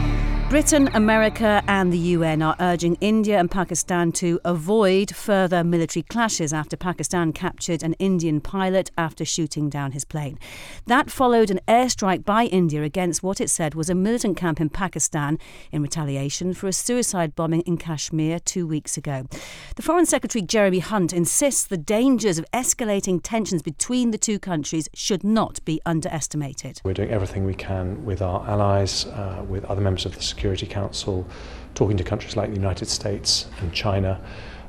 Britain, 0.56 0.88
America, 0.94 1.62
and 1.68 1.92
the 1.92 1.98
UN 1.98 2.40
are 2.40 2.56
urging 2.60 2.96
India 3.02 3.38
and 3.38 3.50
Pakistan 3.50 4.10
to 4.12 4.40
avoid 4.42 5.14
further 5.14 5.62
military 5.62 6.02
clashes 6.02 6.50
after 6.50 6.78
Pakistan 6.78 7.30
captured 7.34 7.82
an 7.82 7.92
Indian 7.98 8.40
pilot 8.40 8.90
after 8.96 9.22
shooting 9.22 9.68
down 9.68 9.92
his 9.92 10.06
plane. 10.06 10.38
That 10.86 11.10
followed 11.10 11.50
an 11.50 11.60
airstrike 11.68 12.24
by 12.24 12.46
India 12.46 12.82
against 12.82 13.22
what 13.22 13.38
it 13.38 13.50
said 13.50 13.74
was 13.74 13.90
a 13.90 13.94
militant 13.94 14.38
camp 14.38 14.58
in 14.58 14.70
Pakistan 14.70 15.38
in 15.72 15.82
retaliation 15.82 16.54
for 16.54 16.68
a 16.68 16.72
suicide 16.72 17.36
bombing 17.36 17.60
in 17.66 17.76
Kashmir 17.76 18.38
two 18.38 18.66
weeks 18.66 18.96
ago. 18.96 19.26
The 19.74 19.82
Foreign 19.82 20.06
Secretary 20.06 20.40
Jeremy 20.40 20.78
Hunt 20.78 21.12
insists 21.12 21.66
the 21.66 21.76
dangers 21.76 22.38
of 22.38 22.46
escalating 22.54 23.20
tensions 23.22 23.60
between 23.60 24.10
the 24.10 24.16
two 24.16 24.38
countries 24.38 24.88
should 24.94 25.22
not 25.22 25.62
be 25.66 25.82
underestimated. 25.84 26.80
We're 26.82 26.94
doing 26.94 27.10
everything 27.10 27.44
we 27.44 27.52
can 27.52 28.06
with 28.06 28.22
our 28.22 28.48
allies, 28.48 29.04
uh, 29.04 29.44
with 29.46 29.62
other 29.66 29.82
members 29.82 30.06
of 30.06 30.14
the 30.16 30.22
Security 30.22 30.45
Council, 30.54 31.26
talking 31.74 31.96
to 31.96 32.04
countries 32.04 32.36
like 32.36 32.50
the 32.50 32.56
United 32.56 32.88
States 32.88 33.46
and 33.60 33.72
China. 33.72 34.20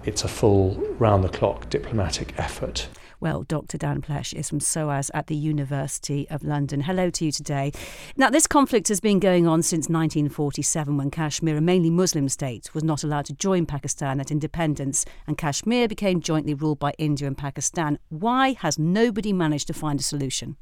It's 0.06 0.24
a 0.24 0.28
full 0.28 0.76
round 0.98 1.24
the 1.24 1.30
clock 1.30 1.70
diplomatic 1.70 2.34
effort. 2.40 2.88
Well, 3.20 3.44
Dr. 3.44 3.80
Dan 3.80 4.02
Plesch 4.02 4.34
is 4.34 4.48
from 4.48 4.60
SOAS 4.60 5.10
at 5.12 5.26
the 5.26 5.36
University 5.36 6.30
of 6.30 6.44
London. 6.44 6.82
Hello 6.82 7.10
to 7.10 7.26
you 7.26 7.32
today. 7.32 7.72
Now, 8.16 8.30
this 8.30 8.46
conflict 8.46 8.90
has 8.90 9.00
been 9.00 9.20
going 9.20 9.48
on 9.48 9.64
since 9.64 9.90
1947 9.90 10.98
when 10.98 11.10
Kashmir, 11.10 11.58
a 11.58 11.62
mainly 11.62 11.90
Muslim 11.90 12.30
state, 12.30 12.74
was 12.76 12.84
not 12.84 13.04
allowed 13.04 13.26
to 13.26 13.34
join 13.34 13.66
Pakistan 13.66 14.20
at 14.20 14.30
independence 14.30 15.04
and 15.26 15.36
Kashmir 15.36 15.88
became 15.88 16.22
jointly 16.22 16.54
ruled 16.54 16.78
by 16.78 16.94
India 17.00 17.28
and 17.28 17.38
Pakistan. 17.38 17.98
Why 18.10 18.54
has 18.54 18.78
nobody 18.78 19.34
managed 19.34 19.66
to 19.68 19.74
find 19.74 20.00
a 20.00 20.04
solution? 20.04 20.56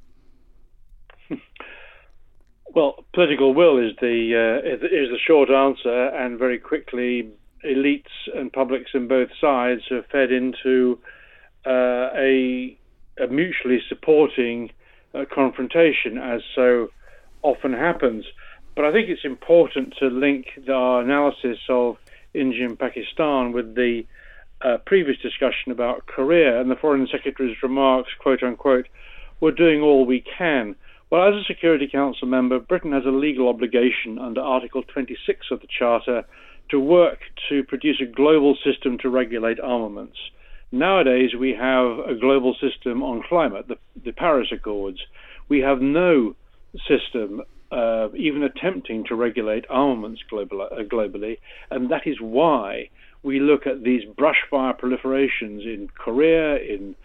Well, 2.75 3.05
political 3.13 3.53
will 3.53 3.77
is 3.77 3.95
the 4.01 4.35
uh, 4.35 4.67
is 4.67 5.09
the 5.09 5.17
short 5.25 5.49
answer, 5.49 6.07
and 6.09 6.37
very 6.37 6.59
quickly, 6.59 7.29
elites 7.63 8.11
and 8.35 8.51
publics 8.51 8.91
on 8.93 9.07
both 9.07 9.29
sides 9.39 9.83
have 9.89 10.05
fed 10.07 10.29
into 10.33 10.99
uh, 11.65 12.09
a, 12.13 12.77
a, 13.17 13.27
mutually 13.29 13.79
supporting 13.87 14.71
uh, 15.13 15.23
confrontation, 15.33 16.17
as 16.17 16.41
so 16.53 16.89
often 17.43 17.71
happens. 17.71 18.25
But 18.75 18.83
I 18.83 18.91
think 18.91 19.07
it's 19.07 19.23
important 19.23 19.95
to 19.99 20.07
link 20.07 20.47
our 20.67 21.01
analysis 21.01 21.59
of 21.69 21.95
India 22.33 22.65
and 22.65 22.77
Pakistan 22.77 23.53
with 23.53 23.75
the 23.75 24.05
uh, 24.59 24.79
previous 24.85 25.17
discussion 25.19 25.71
about 25.71 26.07
Korea 26.07 26.59
and 26.59 26.69
the 26.69 26.75
Foreign 26.75 27.07
Secretary's 27.09 27.55
remarks, 27.63 28.09
quote 28.19 28.43
unquote, 28.43 28.89
we're 29.39 29.51
doing 29.51 29.79
all 29.81 30.05
we 30.05 30.25
can. 30.37 30.75
Well, 31.11 31.27
as 31.27 31.35
a 31.35 31.43
Security 31.45 31.87
Council 31.87 32.27
member, 32.27 32.59
Britain 32.59 32.91
has 32.91 33.05
a 33.05 33.09
legal 33.09 33.47
obligation 33.47 34.17
under 34.17 34.41
Article 34.41 34.83
26 34.83 35.47
of 35.51 35.61
the 35.61 35.67
Charter 35.67 36.23
to 36.69 36.79
work 36.79 37.19
to 37.49 37.63
produce 37.63 38.01
a 38.01 38.11
global 38.11 38.57
system 38.63 38.97
to 38.99 39.09
regulate 39.09 39.59
armaments. 39.59 40.17
Nowadays, 40.71 41.35
we 41.39 41.51
have 41.51 41.99
a 41.99 42.15
global 42.19 42.55
system 42.55 43.03
on 43.03 43.21
climate, 43.29 43.67
the, 43.67 43.77
the 44.03 44.11
Paris 44.11 44.49
Accords. 44.51 44.99
We 45.47 45.59
have 45.59 45.79
no 45.79 46.35
system 46.87 47.41
uh, 47.71 48.09
even 48.15 48.43
attempting 48.43 49.05
to 49.05 49.15
regulate 49.15 49.65
armaments 49.69 50.21
uh, 50.31 50.37
globally, 50.37 51.37
and 51.69 51.91
that 51.91 52.07
is 52.07 52.17
why 52.19 52.89
we 53.21 53.39
look 53.39 53.67
at 53.67 53.83
these 53.83 54.03
brushfire 54.17 54.77
proliferations 54.79 55.65
in 55.65 55.87
Korea, 55.97 56.57
in 56.57 56.95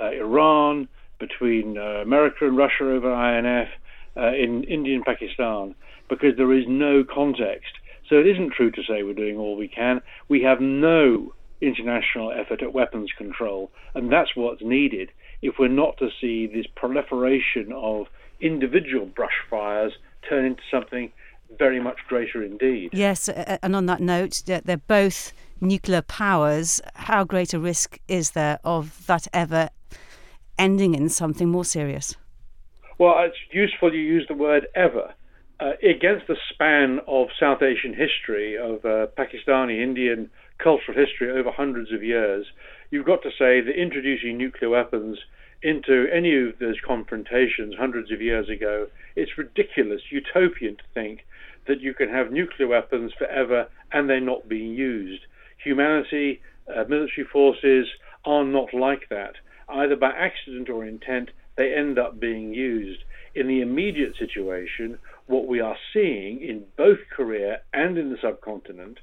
uh, 0.00 0.10
Iran, 0.10 0.88
between 1.18 1.78
uh, 1.78 2.02
America 2.02 2.46
and 2.46 2.56
Russia 2.56 2.90
over 2.90 3.12
INF, 3.12 3.68
uh, 4.16 4.32
in 4.32 4.64
India 4.64 4.94
and 4.94 5.04
Pakistan, 5.04 5.74
because 6.08 6.36
there 6.36 6.52
is 6.52 6.64
no 6.66 7.04
context. 7.04 7.72
So 8.08 8.16
it 8.16 8.26
isn't 8.26 8.52
true 8.52 8.70
to 8.70 8.82
say 8.82 9.02
we're 9.02 9.14
doing 9.14 9.36
all 9.36 9.56
we 9.56 9.68
can. 9.68 10.00
We 10.28 10.42
have 10.42 10.60
no 10.60 11.34
international 11.60 12.32
effort 12.32 12.62
at 12.62 12.72
weapons 12.72 13.10
control, 13.16 13.70
and 13.94 14.12
that's 14.12 14.36
what's 14.36 14.62
needed 14.62 15.10
if 15.42 15.54
we're 15.58 15.68
not 15.68 15.96
to 15.98 16.08
see 16.20 16.46
this 16.46 16.66
proliferation 16.74 17.72
of 17.72 18.06
individual 18.40 19.06
brush 19.06 19.38
fires 19.50 19.92
turn 20.28 20.44
into 20.44 20.62
something 20.70 21.12
very 21.58 21.80
much 21.80 21.98
greater 22.08 22.42
indeed. 22.42 22.90
Yes, 22.92 23.28
and 23.28 23.76
on 23.76 23.86
that 23.86 24.00
note, 24.00 24.42
they're 24.46 24.76
both 24.76 25.32
nuclear 25.60 26.02
powers. 26.02 26.80
How 26.94 27.24
great 27.24 27.54
a 27.54 27.58
risk 27.58 27.98
is 28.08 28.32
there 28.32 28.58
of 28.64 29.06
that 29.06 29.26
ever 29.32 29.70
ending 30.58 30.94
in 30.94 31.08
something 31.08 31.48
more 31.48 31.64
serious? 31.64 32.16
Well, 32.98 33.14
it's 33.18 33.36
useful 33.52 33.94
you 33.94 34.00
use 34.00 34.26
the 34.28 34.34
word 34.34 34.68
ever. 34.74 35.14
Uh, 35.58 35.72
against 35.82 36.26
the 36.26 36.36
span 36.52 37.00
of 37.06 37.28
South 37.38 37.62
Asian 37.62 37.94
history, 37.94 38.56
of 38.56 38.84
uh, 38.84 39.06
Pakistani, 39.16 39.82
Indian 39.82 40.30
cultural 40.58 40.96
history 40.96 41.30
over 41.30 41.50
hundreds 41.50 41.92
of 41.92 42.02
years, 42.02 42.46
you've 42.90 43.06
got 43.06 43.22
to 43.22 43.30
say 43.30 43.60
that 43.60 43.80
introducing 43.80 44.36
nuclear 44.36 44.70
weapons 44.70 45.18
into 45.62 46.06
any 46.12 46.36
of 46.36 46.58
those 46.58 46.76
confrontations 46.86 47.74
hundreds 47.78 48.10
of 48.12 48.20
years 48.20 48.48
ago, 48.48 48.86
it's 49.14 49.38
ridiculous, 49.38 50.02
utopian 50.10 50.76
to 50.76 50.84
think 50.94 51.26
that 51.66 51.80
you 51.80 51.94
can 51.94 52.08
have 52.08 52.30
nuclear 52.30 52.68
weapons 52.68 53.12
forever 53.18 53.66
and 53.92 54.08
they're 54.08 54.20
not 54.20 54.48
being 54.48 54.72
used. 54.72 55.22
Humanity, 55.62 56.40
uh, 56.68 56.84
military 56.88 57.26
forces 57.26 57.86
are 58.24 58.44
not 58.44 58.72
like 58.74 59.08
that 59.08 59.34
either 59.68 59.96
by 59.96 60.10
accident 60.10 60.68
or 60.68 60.84
intent, 60.84 61.30
they 61.56 61.74
end 61.74 61.98
up 61.98 62.20
being 62.20 62.54
used. 62.54 63.00
In 63.34 63.48
the 63.48 63.60
immediate 63.60 64.16
situation, 64.18 64.98
what 65.26 65.46
we 65.46 65.60
are 65.60 65.76
seeing 65.92 66.40
in 66.40 66.64
both 66.76 66.98
Korea 67.14 67.60
and 67.72 67.98
in 67.98 68.10
the 68.10 68.18
subcontinent 68.20 68.98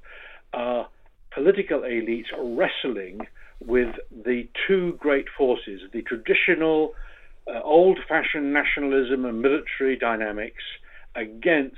are 0.53 0.87
political 1.33 1.81
elites 1.81 2.31
wrestling 2.37 3.27
with 3.65 3.95
the 4.11 4.47
two 4.67 4.93
great 4.99 5.25
forces 5.37 5.81
the 5.93 6.01
traditional 6.01 6.93
uh, 7.47 7.61
old 7.61 7.99
fashioned 8.07 8.53
nationalism 8.53 9.25
and 9.25 9.41
military 9.41 9.97
dynamics 9.97 10.63
against 11.15 11.75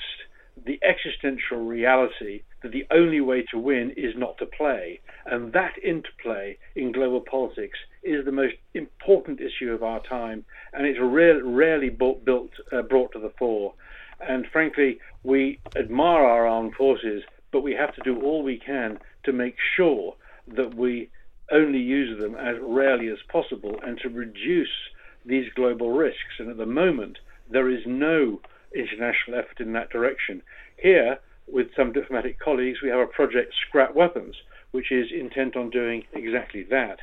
the 0.65 0.79
existential 0.83 1.65
reality 1.65 2.41
that 2.65 2.71
the 2.71 2.87
only 2.89 3.21
way 3.21 3.43
to 3.43 3.59
win 3.59 3.91
is 3.91 4.15
not 4.17 4.39
to 4.39 4.45
play. 4.47 4.99
And 5.27 5.53
that 5.53 5.73
interplay 5.83 6.57
in 6.75 6.91
global 6.91 7.21
politics 7.21 7.77
is 8.01 8.25
the 8.25 8.31
most 8.31 8.55
important 8.73 9.39
issue 9.39 9.71
of 9.71 9.83
our 9.83 10.01
time, 10.01 10.45
and 10.73 10.87
it's 10.87 10.97
rare, 10.99 11.43
rarely 11.43 11.89
built, 11.89 12.25
built 12.25 12.49
uh, 12.73 12.81
brought 12.81 13.11
to 13.11 13.19
the 13.19 13.31
fore. 13.37 13.75
And 14.19 14.47
frankly, 14.51 14.97
we 15.21 15.59
admire 15.75 16.25
our 16.25 16.47
armed 16.47 16.73
forces, 16.73 17.21
but 17.51 17.61
we 17.61 17.73
have 17.73 17.93
to 17.93 18.01
do 18.01 18.19
all 18.19 18.41
we 18.41 18.57
can 18.57 18.97
to 19.25 19.31
make 19.31 19.57
sure 19.77 20.15
that 20.55 20.73
we 20.73 21.11
only 21.51 21.79
use 21.79 22.19
them 22.19 22.33
as 22.33 22.55
rarely 22.59 23.09
as 23.09 23.19
possible 23.31 23.75
and 23.85 23.99
to 23.99 24.09
reduce 24.09 24.89
these 25.23 25.53
global 25.55 25.91
risks. 25.91 26.39
And 26.39 26.49
at 26.49 26.57
the 26.57 26.65
moment, 26.65 27.19
there 27.47 27.69
is 27.69 27.81
no 27.85 28.41
international 28.73 29.37
effort 29.37 29.59
in 29.59 29.73
that 29.73 29.91
direction. 29.91 30.41
Here, 30.81 31.19
with 31.47 31.67
some 31.75 31.91
diplomatic 31.91 32.39
colleagues, 32.39 32.79
we 32.81 32.89
have 32.89 32.99
a 32.99 33.07
project 33.07 33.53
Scrap 33.67 33.95
Weapons, 33.95 34.35
which 34.71 34.91
is 34.91 35.07
intent 35.11 35.55
on 35.55 35.69
doing 35.69 36.03
exactly 36.13 36.63
that. 36.63 36.99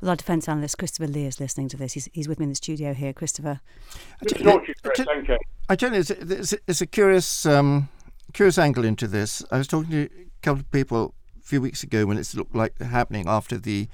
Well, 0.00 0.10
our 0.10 0.16
defence 0.16 0.48
analyst 0.48 0.78
Christopher 0.78 1.06
Lee 1.06 1.26
is 1.26 1.40
listening 1.40 1.68
to 1.70 1.76
this. 1.76 1.94
He's, 1.94 2.08
he's 2.12 2.28
with 2.28 2.38
me 2.38 2.44
in 2.44 2.50
the 2.50 2.56
studio 2.56 2.92
here. 2.92 3.12
Christopher. 3.12 3.60
Good 4.20 4.44
talk 4.44 4.68
you, 4.68 4.74
Thank 4.84 5.28
you. 5.28 5.38
I 5.68 5.76
tell 5.76 5.92
you, 5.92 6.00
it's, 6.00 6.10
it's, 6.10 6.54
it's 6.66 6.80
a 6.80 6.86
curious, 6.86 7.46
um, 7.46 7.88
curious 8.32 8.58
angle 8.58 8.84
into 8.84 9.06
this. 9.06 9.42
I 9.50 9.58
was 9.58 9.66
talking 9.66 9.90
to 9.90 10.02
a 10.04 10.42
couple 10.42 10.60
of 10.60 10.70
people 10.70 11.14
a 11.38 11.42
few 11.42 11.60
weeks 11.60 11.82
ago 11.82 12.06
when 12.06 12.18
it 12.18 12.34
looked 12.34 12.54
like 12.54 12.78
happening 12.80 13.26
after 13.26 13.56
the 13.56 13.88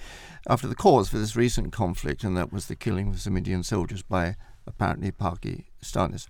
after 0.48 0.68
the 0.68 0.76
cause 0.76 1.08
for 1.08 1.18
this 1.18 1.34
recent 1.34 1.72
conflict, 1.72 2.22
and 2.22 2.36
that 2.36 2.52
was 2.52 2.66
the 2.66 2.76
killing 2.76 3.08
of 3.08 3.20
some 3.20 3.36
Indian 3.36 3.64
soldiers 3.64 4.02
by 4.02 4.36
apparently 4.66 5.10
Pakistanis. 5.10 6.28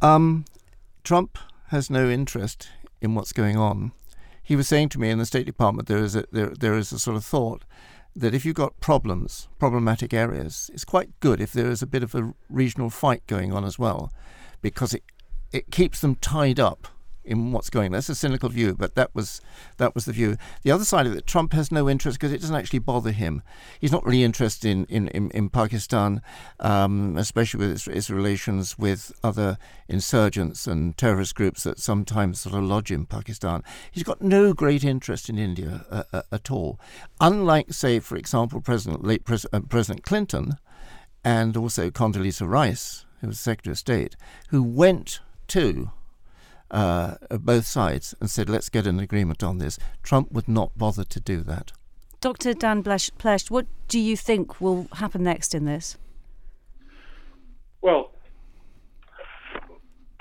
Um, 0.00 0.46
Trump 1.04 1.38
has 1.70 1.88
no 1.88 2.10
interest 2.10 2.68
in 3.00 3.14
what's 3.14 3.32
going 3.32 3.56
on. 3.56 3.92
He 4.42 4.56
was 4.56 4.66
saying 4.66 4.88
to 4.90 5.00
me 5.00 5.10
in 5.10 5.18
the 5.18 5.26
State 5.26 5.46
Department 5.46 5.86
there 5.88 5.98
is 5.98 6.16
a 6.16 6.24
there 6.32 6.48
there 6.48 6.74
is 6.74 6.92
a 6.92 6.98
sort 6.98 7.16
of 7.16 7.24
thought 7.24 7.62
that 8.16 8.34
if 8.34 8.44
you've 8.44 8.56
got 8.56 8.80
problems, 8.80 9.48
problematic 9.60 10.12
areas, 10.12 10.68
it's 10.74 10.84
quite 10.84 11.18
good 11.20 11.40
if 11.40 11.52
there 11.52 11.70
is 11.70 11.80
a 11.80 11.86
bit 11.86 12.02
of 12.02 12.14
a 12.14 12.34
regional 12.48 12.90
fight 12.90 13.24
going 13.28 13.52
on 13.52 13.64
as 13.64 13.78
well, 13.78 14.12
because 14.60 14.92
it, 14.92 15.04
it 15.52 15.70
keeps 15.70 16.00
them 16.00 16.16
tied 16.16 16.58
up 16.58 16.88
in 17.24 17.52
what's 17.52 17.70
going. 17.70 17.86
On. 17.86 17.92
That's 17.92 18.08
a 18.08 18.14
cynical 18.14 18.48
view, 18.48 18.74
but 18.74 18.94
that 18.94 19.14
was 19.14 19.40
that 19.76 19.94
was 19.94 20.04
the 20.04 20.12
view. 20.12 20.36
The 20.62 20.70
other 20.70 20.84
side 20.84 21.06
of 21.06 21.14
it, 21.14 21.26
Trump 21.26 21.52
has 21.52 21.70
no 21.70 21.88
interest 21.88 22.18
because 22.18 22.32
it 22.32 22.40
doesn't 22.40 22.56
actually 22.56 22.78
bother 22.80 23.12
him. 23.12 23.42
He's 23.80 23.92
not 23.92 24.04
really 24.04 24.24
interested 24.24 24.68
in 24.70 24.84
in, 24.86 25.08
in, 25.08 25.30
in 25.30 25.48
Pakistan, 25.50 26.22
um, 26.60 27.16
especially 27.16 27.60
with 27.60 27.70
its, 27.72 27.86
its, 27.86 28.10
relations 28.10 28.78
with 28.78 29.12
other 29.22 29.58
insurgents 29.88 30.66
and 30.66 30.96
terrorist 30.96 31.34
groups 31.34 31.62
that 31.62 31.78
sometimes 31.78 32.40
sort 32.40 32.54
of 32.54 32.64
lodge 32.64 32.90
in 32.90 33.06
Pakistan. 33.06 33.62
He's 33.90 34.02
got 34.02 34.20
no 34.20 34.52
great 34.52 34.84
interest 34.84 35.28
in 35.28 35.38
India 35.38 35.84
uh, 35.90 36.02
uh, 36.12 36.22
at 36.32 36.50
all. 36.50 36.80
Unlike, 37.20 37.72
say, 37.72 38.00
for 38.00 38.16
example, 38.16 38.60
President 38.60 39.04
late 39.04 39.24
Pres- 39.24 39.46
uh, 39.52 39.60
President 39.60 40.02
Clinton, 40.02 40.54
and 41.24 41.56
also 41.56 41.90
Condoleezza 41.90 42.48
Rice, 42.48 43.04
who 43.20 43.28
was 43.28 43.38
Secretary 43.38 43.72
of 43.72 43.78
State, 43.78 44.16
who 44.48 44.62
went 44.62 45.20
to 45.48 45.90
uh, 46.70 47.14
both 47.30 47.66
sides 47.66 48.14
and 48.20 48.30
said, 48.30 48.48
let's 48.48 48.68
get 48.68 48.86
an 48.86 49.00
agreement 49.00 49.42
on 49.42 49.58
this. 49.58 49.78
Trump 50.02 50.32
would 50.32 50.48
not 50.48 50.76
bother 50.76 51.04
to 51.04 51.20
do 51.20 51.42
that. 51.42 51.72
Dr. 52.20 52.52
Dan 52.52 52.82
Plesch, 52.82 53.50
what 53.50 53.66
do 53.88 53.98
you 53.98 54.16
think 54.16 54.60
will 54.60 54.86
happen 54.94 55.22
next 55.22 55.54
in 55.54 55.64
this? 55.64 55.96
Well, 57.80 58.12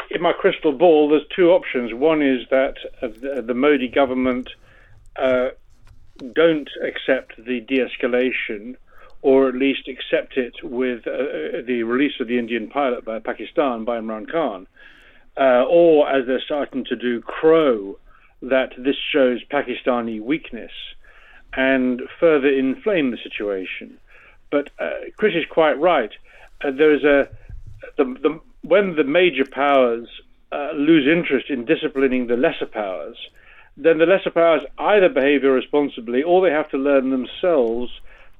in 0.09 0.21
my 0.21 0.31
crystal 0.31 0.71
ball, 0.71 1.09
there's 1.09 1.27
two 1.35 1.49
options. 1.49 1.93
One 1.93 2.21
is 2.21 2.47
that 2.49 2.75
uh, 3.01 3.41
the 3.41 3.53
Modi 3.53 3.89
government 3.89 4.49
uh, 5.17 5.49
don't 6.33 6.69
accept 6.81 7.33
the 7.37 7.59
de 7.59 7.79
escalation 7.79 8.75
or 9.21 9.49
at 9.49 9.55
least 9.55 9.89
accept 9.89 10.37
it 10.37 10.55
with 10.63 11.05
uh, 11.05 11.11
uh, 11.11 11.61
the 11.67 11.83
release 11.83 12.13
of 12.21 12.27
the 12.27 12.39
Indian 12.39 12.69
pilot 12.69 13.03
by 13.03 13.19
Pakistan, 13.19 13.83
by 13.83 13.99
Imran 13.99 14.31
Khan 14.31 14.65
uh, 15.39 15.63
or 15.69 16.09
as 16.09 16.27
they're 16.27 16.41
starting 16.41 16.83
to 16.85 16.95
do, 16.95 17.21
crow 17.21 17.97
that 18.41 18.73
this 18.77 18.97
shows 19.11 19.41
Pakistani 19.49 20.21
weakness 20.21 20.71
and 21.53 22.01
further 22.19 22.49
inflame 22.49 23.11
the 23.11 23.17
situation. 23.17 23.97
But 24.51 24.69
uh, 24.79 24.89
Chris 25.17 25.35
is 25.35 25.45
quite 25.49 25.79
right. 25.79 26.11
Uh, 26.63 26.71
there 26.71 26.93
is 26.93 27.03
a 27.03 27.29
the, 27.97 28.03
the, 28.03 28.39
when 28.61 28.95
the 28.95 29.03
major 29.03 29.45
powers 29.45 30.07
uh, 30.51 30.71
lose 30.75 31.07
interest 31.07 31.49
in 31.49 31.65
disciplining 31.65 32.27
the 32.27 32.35
lesser 32.35 32.65
powers, 32.65 33.17
then 33.77 33.97
the 33.97 34.05
lesser 34.05 34.31
powers 34.31 34.61
either 34.77 35.09
behave 35.09 35.43
irresponsibly 35.43 36.21
or 36.21 36.41
they 36.41 36.51
have 36.51 36.69
to 36.71 36.77
learn 36.77 37.11
themselves 37.11 37.91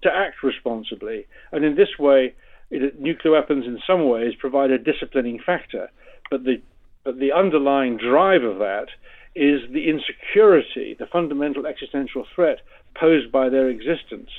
to 0.01 0.13
act 0.13 0.43
responsibly. 0.43 1.25
And 1.51 1.63
in 1.63 1.75
this 1.75 1.97
way, 1.97 2.33
it, 2.69 2.99
nuclear 2.99 3.33
weapons, 3.33 3.65
in 3.65 3.79
some 3.87 4.09
ways, 4.09 4.33
provide 4.35 4.71
a 4.71 4.77
disciplining 4.77 5.39
factor. 5.39 5.89
But 6.29 6.43
the 6.43 6.61
but 7.09 7.17
the 7.17 7.31
underlying 7.31 7.97
drive 7.97 8.43
of 8.43 8.59
that 8.59 8.89
is 9.33 9.61
the 9.71 9.89
insecurity, 9.89 10.95
the 10.99 11.07
fundamental 11.07 11.65
existential 11.65 12.23
threat 12.35 12.59
posed 12.93 13.31
by 13.31 13.49
their 13.49 13.67
existence. 13.67 14.29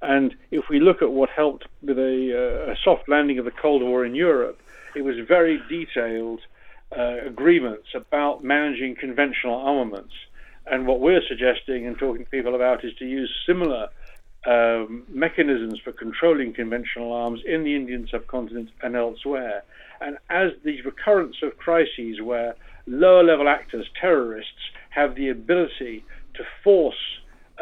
And 0.00 0.34
if 0.50 0.64
we 0.70 0.80
look 0.80 1.02
at 1.02 1.12
what 1.12 1.28
helped 1.28 1.66
with 1.82 1.98
a, 1.98 2.64
uh, 2.68 2.72
a 2.72 2.76
soft 2.82 3.06
landing 3.06 3.38
of 3.38 3.44
the 3.44 3.50
Cold 3.50 3.82
War 3.82 4.06
in 4.06 4.14
Europe, 4.14 4.58
it 4.94 5.02
was 5.02 5.16
very 5.28 5.60
detailed 5.68 6.40
uh, 6.96 7.18
agreements 7.26 7.88
about 7.94 8.42
managing 8.42 8.96
conventional 8.96 9.56
armaments. 9.56 10.14
And 10.66 10.86
what 10.86 11.00
we're 11.00 11.20
suggesting 11.28 11.86
and 11.86 11.98
talking 11.98 12.24
to 12.24 12.30
people 12.30 12.54
about 12.54 12.82
is 12.82 12.94
to 12.94 13.04
use 13.04 13.30
similar 13.46 13.88
um, 14.46 15.02
mechanisms 15.10 15.80
for 15.84 15.92
controlling 15.92 16.54
conventional 16.54 17.12
arms 17.12 17.40
in 17.44 17.62
the 17.62 17.76
Indian 17.76 18.08
subcontinent 18.10 18.70
and 18.82 18.96
elsewhere. 18.96 19.64
And 20.00 20.18
as 20.30 20.52
these 20.64 20.84
recurrence 20.84 21.36
of 21.42 21.56
crises 21.56 22.20
where 22.22 22.54
lower 22.86 23.22
level 23.22 23.48
actors, 23.48 23.86
terrorists, 24.00 24.70
have 24.90 25.14
the 25.14 25.28
ability 25.28 26.04
to 26.34 26.44
force 26.62 26.94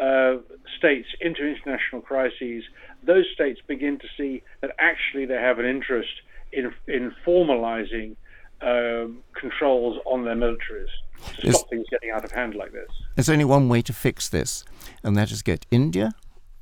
uh, 0.01 0.35
states 0.77 1.07
into 1.21 1.45
international 1.45 2.01
crises, 2.01 2.63
those 3.03 3.25
states 3.33 3.61
begin 3.67 3.97
to 3.99 4.07
see 4.17 4.43
that 4.61 4.71
actually 4.79 5.25
they 5.25 5.35
have 5.35 5.59
an 5.59 5.65
interest 5.65 6.09
in, 6.51 6.73
in 6.87 7.13
formalizing 7.25 8.15
um, 8.61 9.19
controls 9.39 9.97
on 10.05 10.23
their 10.25 10.35
militaries 10.35 10.87
to 11.35 11.41
There's, 11.41 11.57
stop 11.57 11.69
things 11.69 11.85
getting 11.89 12.11
out 12.11 12.23
of 12.23 12.31
hand 12.31 12.55
like 12.55 12.71
this. 12.71 12.89
There's 13.15 13.29
only 13.29 13.45
one 13.45 13.69
way 13.69 13.81
to 13.83 13.93
fix 13.93 14.29
this, 14.29 14.63
and 15.03 15.15
that 15.17 15.31
is 15.31 15.41
get 15.41 15.65
India, 15.71 16.13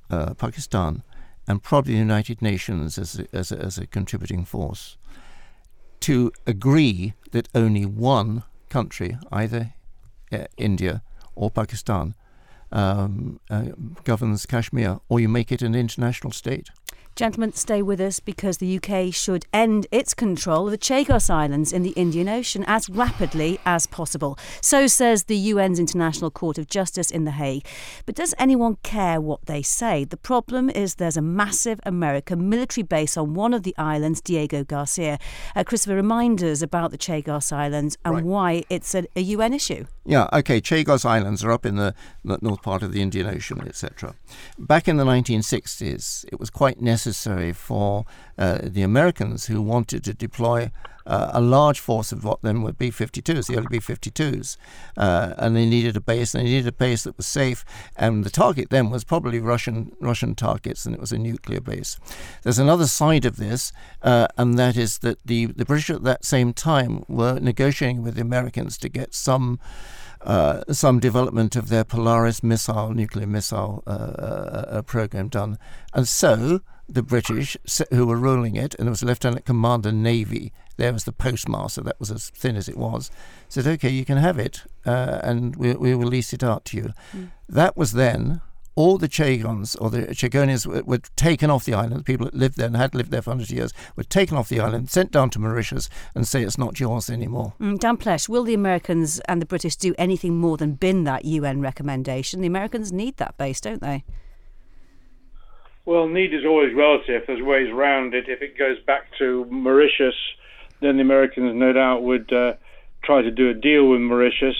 uh, 0.09 0.33
Pakistan, 0.33 1.03
and 1.47 1.61
probably 1.61 1.93
the 1.93 1.99
United 1.99 2.41
Nations 2.41 2.97
as 2.97 3.19
a, 3.19 3.35
as 3.35 3.51
a, 3.51 3.57
as 3.59 3.77
a 3.77 3.87
contributing 3.87 4.45
force 4.45 4.97
to 6.03 6.33
agree 6.45 7.13
that 7.31 7.47
only 7.55 7.85
one 7.85 8.43
country, 8.69 9.17
either 9.31 9.73
uh, 10.33 10.45
India 10.57 11.01
or 11.33 11.49
Pakistan, 11.49 12.13
um, 12.73 13.39
uh, 13.49 13.67
governs 14.03 14.45
Kashmir, 14.45 14.99
or 15.07 15.21
you 15.21 15.29
make 15.29 15.49
it 15.49 15.61
an 15.61 15.75
international 15.75 16.33
state. 16.33 16.69
Gentlemen, 17.15 17.53
stay 17.53 17.83
with 17.83 18.01
us 18.01 18.19
because 18.19 18.57
the 18.57 18.79
UK 18.79 19.13
should 19.13 19.45
end 19.53 19.85
its 19.91 20.15
control 20.15 20.65
of 20.65 20.71
the 20.71 20.79
Chagos 20.79 21.29
Islands 21.29 21.71
in 21.71 21.83
the 21.83 21.91
Indian 21.91 22.27
Ocean 22.27 22.63
as 22.65 22.89
rapidly 22.89 23.59
as 23.67 23.85
possible. 23.85 24.35
So 24.61 24.87
says 24.87 25.25
the 25.25 25.51
UN's 25.51 25.77
International 25.77 26.31
Court 26.31 26.57
of 26.57 26.67
Justice 26.67 27.11
in 27.11 27.23
The 27.25 27.31
Hague. 27.31 27.67
But 28.07 28.15
does 28.15 28.33
anyone 28.39 28.77
care 28.81 29.21
what 29.21 29.45
they 29.45 29.61
say? 29.61 30.05
The 30.05 30.17
problem 30.17 30.71
is 30.71 30.95
there's 30.95 31.15
a 31.15 31.21
massive 31.21 31.79
American 31.85 32.49
military 32.49 32.83
base 32.83 33.15
on 33.15 33.35
one 33.35 33.53
of 33.53 33.61
the 33.61 33.75
islands, 33.77 34.19
Diego 34.19 34.63
Garcia. 34.63 35.19
Uh, 35.55 35.63
Christopher, 35.63 35.95
remind 35.95 36.41
us 36.41 36.63
about 36.63 36.89
the 36.89 36.97
Chagos 36.97 37.53
Islands 37.53 37.95
and 38.03 38.15
right. 38.15 38.23
why 38.23 38.63
it's 38.71 38.95
a, 38.95 39.05
a, 39.15 39.21
UN 39.21 39.53
issue. 39.53 39.85
Yeah, 40.03 40.29
okay. 40.33 40.59
Chagos 40.59 41.05
Islands 41.05 41.43
are 41.43 41.51
up 41.51 41.63
in 41.63 41.75
the, 41.75 41.93
the 42.25 42.39
north 42.41 42.63
part 42.63 42.81
of 42.81 42.91
the 42.91 43.03
Indian 43.03 43.27
Ocean, 43.27 43.61
etc. 43.61 44.15
Back 44.57 44.87
in 44.87 44.97
the 44.97 45.05
1960s, 45.05 46.25
it 46.31 46.39
was 46.39 46.49
quite 46.49 46.81
necessary 46.81 47.02
necessary 47.05 47.51
for 47.51 48.05
uh, 48.37 48.59
the 48.63 48.81
Americans 48.81 49.47
who 49.47 49.61
wanted 49.61 50.05
to 50.05 50.13
deploy 50.13 50.71
uh, 51.05 51.31
a 51.33 51.41
large 51.41 51.81
force 51.81 52.13
of 52.13 52.23
what 52.23 52.41
then 52.43 52.61
were 52.61 52.71
B 52.71 52.89
52s, 52.89 53.47
the 53.47 53.57
early 53.57 53.67
B 53.69 53.79
52s. 53.79 54.55
Uh, 54.95 55.33
and 55.37 55.53
they 55.53 55.65
needed 55.65 55.97
a 55.97 55.99
base, 55.99 56.33
and 56.33 56.45
they 56.45 56.51
needed 56.51 56.67
a 56.67 56.71
base 56.71 57.03
that 57.03 57.17
was 57.17 57.25
safe. 57.25 57.65
And 57.97 58.23
the 58.23 58.29
target 58.29 58.69
then 58.69 58.89
was 58.89 59.03
probably 59.03 59.41
Russian, 59.41 59.91
Russian 59.99 60.33
targets, 60.33 60.85
and 60.85 60.95
it 60.95 61.01
was 61.01 61.11
a 61.11 61.17
nuclear 61.17 61.59
base. 61.59 61.99
There's 62.43 62.59
another 62.59 62.87
side 62.87 63.25
of 63.25 63.35
this, 63.35 63.73
uh, 64.01 64.27
and 64.37 64.57
that 64.57 64.77
is 64.77 64.99
that 64.99 65.17
the, 65.25 65.47
the 65.47 65.65
British 65.65 65.89
at 65.89 66.03
that 66.03 66.23
same 66.23 66.53
time 66.53 67.03
were 67.09 67.37
negotiating 67.37 68.01
with 68.01 68.15
the 68.15 68.21
Americans 68.21 68.77
to 68.77 68.89
get 68.89 69.13
some. 69.13 69.59
Uh, 70.21 70.63
some 70.71 71.01
development 71.01 71.53
of 71.57 71.67
their 71.67 71.83
Polaris 71.83 72.41
missile, 72.41 72.93
nuclear 72.93 73.27
missile 73.27 73.83
uh, 73.85 73.89
uh, 73.89 74.65
uh 74.69 74.81
program 74.81 75.27
done. 75.27 75.57
And 75.93 76.07
so 76.07 76.61
the 76.87 77.03
British 77.03 77.57
who 77.91 78.05
were 78.05 78.17
ruling 78.17 78.55
it, 78.55 78.75
and 78.75 78.87
there 78.87 78.91
was 78.91 79.01
a 79.01 79.05
Lieutenant 79.05 79.45
Commander 79.45 79.91
Navy. 79.91 80.51
There 80.77 80.93
was 80.93 81.03
the 81.03 81.11
postmaster, 81.11 81.81
that 81.81 81.99
was 81.99 82.11
as 82.11 82.29
thin 82.31 82.55
as 82.55 82.67
it 82.67 82.77
was, 82.77 83.11
said, 83.47 83.67
okay, 83.67 83.89
you 83.89 84.05
can 84.05 84.17
have 84.17 84.39
it, 84.39 84.63
uh, 84.85 85.19
and 85.23 85.55
we, 85.55 85.73
we 85.73 85.95
will 85.95 86.07
lease 86.07 86.33
it 86.33 86.43
out 86.43 86.65
to 86.65 86.77
you. 86.77 86.93
Mm. 87.15 87.31
That 87.47 87.77
was 87.77 87.93
then. 87.93 88.41
All 88.75 88.97
the 88.97 89.07
Chagons 89.07 89.75
or 89.75 89.91
the 89.91 90.07
Chagonians 90.15 90.65
were, 90.65 90.81
were, 90.81 90.97
taken 91.15 91.51
off 91.51 91.63
the 91.63 91.75
island. 91.75 91.99
The 91.99 92.03
People 92.03 92.25
that 92.25 92.33
lived 92.33 92.57
there 92.57 92.65
and 92.65 92.75
had 92.75 92.95
lived 92.95 93.11
there 93.11 93.21
for 93.21 93.29
100 93.29 93.51
years 93.51 93.71
were 93.95 94.03
taken 94.03 94.35
off 94.35 94.49
the 94.49 94.59
island, 94.59 94.89
sent 94.89 95.11
down 95.11 95.29
to 95.29 95.39
Mauritius, 95.39 95.89
and 96.15 96.27
say 96.27 96.41
it's 96.41 96.57
not 96.57 96.79
yours 96.79 97.07
anymore. 97.07 97.53
Mm, 97.61 97.77
Dan 97.77 97.97
Plesch, 97.97 98.27
will 98.27 98.43
the 98.43 98.55
Americans 98.55 99.19
and 99.27 99.39
the 99.39 99.45
British 99.45 99.75
do 99.75 99.93
anything 99.99 100.37
more 100.37 100.57
than 100.57 100.73
bin 100.73 101.03
that 101.03 101.23
UN 101.23 101.61
recommendation? 101.61 102.41
The 102.41 102.47
Americans 102.47 102.91
need 102.91 103.17
that 103.17 103.37
base, 103.37 103.61
don't 103.61 103.79
they? 103.79 104.05
Well, 105.85 106.07
need 106.07 106.33
is 106.33 106.45
always 106.45 106.73
relative. 106.73 107.23
There's 107.27 107.41
ways 107.41 107.69
around 107.69 108.13
it. 108.13 108.29
If 108.29 108.41
it 108.41 108.57
goes 108.57 108.79
back 108.79 109.07
to 109.19 109.45
Mauritius, 109.49 110.15
then 110.79 110.95
the 110.95 111.01
Americans 111.01 111.53
no 111.55 111.73
doubt 111.73 112.03
would 112.03 112.31
uh, 112.31 112.53
try 113.03 113.21
to 113.21 113.29
do 113.29 113.49
a 113.49 113.53
deal 113.53 113.89
with 113.89 113.99
Mauritius 113.99 114.55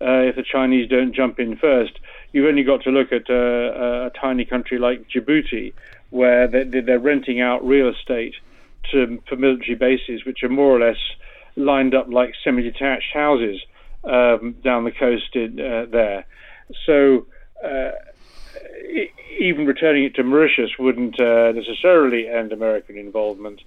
uh, 0.00 0.24
if 0.28 0.36
the 0.36 0.42
Chinese 0.42 0.88
don't 0.88 1.14
jump 1.14 1.38
in 1.38 1.56
first. 1.56 1.98
You've 2.32 2.46
only 2.46 2.62
got 2.62 2.82
to 2.84 2.90
look 2.90 3.12
at 3.12 3.28
uh, 3.28 4.06
a 4.06 4.10
tiny 4.18 4.46
country 4.46 4.78
like 4.78 5.06
Djibouti, 5.10 5.74
where 6.08 6.48
they're 6.48 6.98
renting 6.98 7.42
out 7.42 7.62
real 7.66 7.90
estate 7.90 8.34
to, 8.92 9.22
for 9.28 9.36
military 9.36 9.74
bases, 9.74 10.24
which 10.24 10.42
are 10.42 10.48
more 10.48 10.74
or 10.74 10.80
less 10.80 10.98
lined 11.54 11.94
up 11.94 12.08
like 12.08 12.32
semi-detached 12.42 13.12
houses 13.12 13.60
um, 14.04 14.56
down 14.64 14.84
the 14.84 14.90
coast 14.90 15.36
in, 15.36 15.60
uh, 15.60 15.84
there. 15.90 16.24
So 16.86 17.26
uh, 17.62 17.90
even 19.38 19.66
returning 19.66 20.04
it 20.04 20.14
to 20.16 20.22
Mauritius 20.22 20.78
wouldn't 20.78 21.18
uh, 21.18 21.52
necessarily 21.52 22.28
end 22.28 22.52
American 22.52 22.96
involvement. 22.96 23.60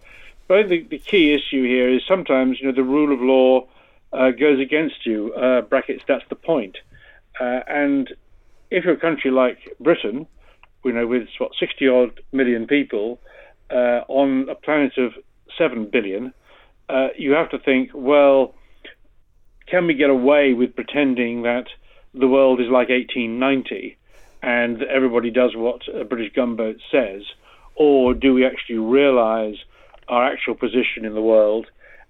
But 0.48 0.70
the, 0.70 0.84
the 0.84 1.00
key 1.00 1.34
issue 1.34 1.64
here 1.64 1.90
is 1.90 2.02
sometimes, 2.08 2.60
you 2.60 2.68
know, 2.68 2.76
the 2.76 2.84
rule 2.84 3.14
of 3.14 3.22
law 3.22 3.68
uh, 4.14 4.32
goes 4.32 4.60
against 4.60 5.06
you. 5.06 5.34
Uh, 5.34 5.62
brackets, 5.62 6.04
that's 6.08 6.24
the 6.30 6.36
point. 6.36 6.78
Uh, 7.40 7.62
and 7.68 8.14
if 8.70 8.86
you're 8.86 8.94
a 8.94 9.00
country 9.00 9.32
like 9.32 9.58
Britain, 9.80 10.28
you 10.84 10.94
know, 10.94 11.08
with 11.08 11.28
what 11.40 11.52
60 11.60 11.88
odd 11.88 12.20
million 12.32 12.68
people 12.68 13.20
uh, 13.72 14.02
on 14.08 14.48
a 14.50 14.56
planet 14.56 14.98
of 14.98 15.14
7 15.58 15.90
billion, 15.92 16.34
uh, 16.90 17.08
you 17.18 17.32
have 17.32 17.50
to 17.50 17.60
think, 17.60 17.90
well, 17.94 18.54
can 19.68 19.88
we 19.88 19.96
get 19.96 20.12
away 20.12 20.54
with 20.54 20.76
pretending 20.76 21.42
that 21.42 21.66
the 22.14 22.28
world 22.28 22.62
is 22.62 22.68
like 22.68 22.90
1890? 22.90 23.98
And 24.46 24.84
everybody 24.84 25.32
does 25.32 25.54
what 25.56 25.82
a 25.92 26.06
British 26.06 26.32
gunboat 26.36 26.78
says, 26.92 27.24
or 27.76 28.14
do 28.14 28.32
we 28.32 28.46
actually 28.46 28.78
realise 28.78 29.58
our 30.08 30.32
actual 30.32 30.54
position 30.54 31.04
in 31.04 31.16
the 31.16 31.22
world 31.22 31.66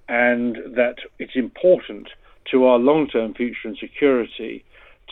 and 0.09 0.57
that 0.75 0.95
it's 1.17 1.35
important 1.35 2.09
to 2.51 2.65
our 2.65 2.77
long-term 2.77 3.33
future 3.33 3.69
and 3.69 3.77
security 3.77 4.65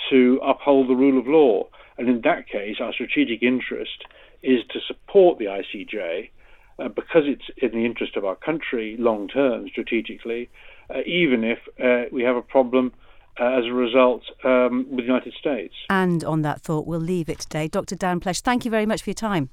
to 0.10 0.38
uphold 0.44 0.90
the 0.90 0.96
rule 0.96 1.18
of 1.18 1.26
law? 1.26 1.66
And 1.98 2.10
in 2.10 2.22
that 2.26 2.50
case, 2.50 2.76
our 2.82 2.92
strategic 2.92 3.42
interest 3.42 4.04
is 4.44 4.60
to 4.72 4.80
support 4.86 5.40
the 5.40 5.46
ICJ 5.46 6.30
uh, 6.78 6.90
because 6.90 7.24
it's 7.26 7.50
in 7.58 7.72
the 7.72 7.86
interest 7.86 8.18
of 8.18 8.26
our 8.26 8.36
country 8.36 8.98
long 9.00 9.30
term 9.30 9.70
strategically, 9.70 10.50
uh, 10.90 11.00
even 11.06 11.46
if 11.46 11.60
uh, 11.82 12.10
we 12.14 12.24
have 12.24 12.36
a 12.36 12.42
problem 12.42 12.92
uh, 13.40 13.46
as 13.46 13.66
a 13.66 13.74
result 13.74 14.24
um, 14.44 14.86
with 14.90 15.00
the 15.00 15.04
United 15.04 15.34
States. 15.40 15.74
And 15.90 16.24
on 16.24 16.42
that 16.44 16.62
thought, 16.62 16.86
we'll 16.86 17.00
leave 17.00 17.30
it 17.30 17.40
today. 17.40 17.68
Dr. 17.68 17.96
Dan 17.96 18.20
Plesch, 18.20 18.42
thank 18.42 18.66
you 18.66 18.72
very 18.72 18.86
much 18.86 19.02
for 19.04 19.10
your 19.10 19.16
time. 19.16 19.50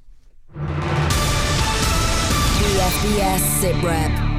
BFBS 2.61 3.41
SITREP. 3.61 4.30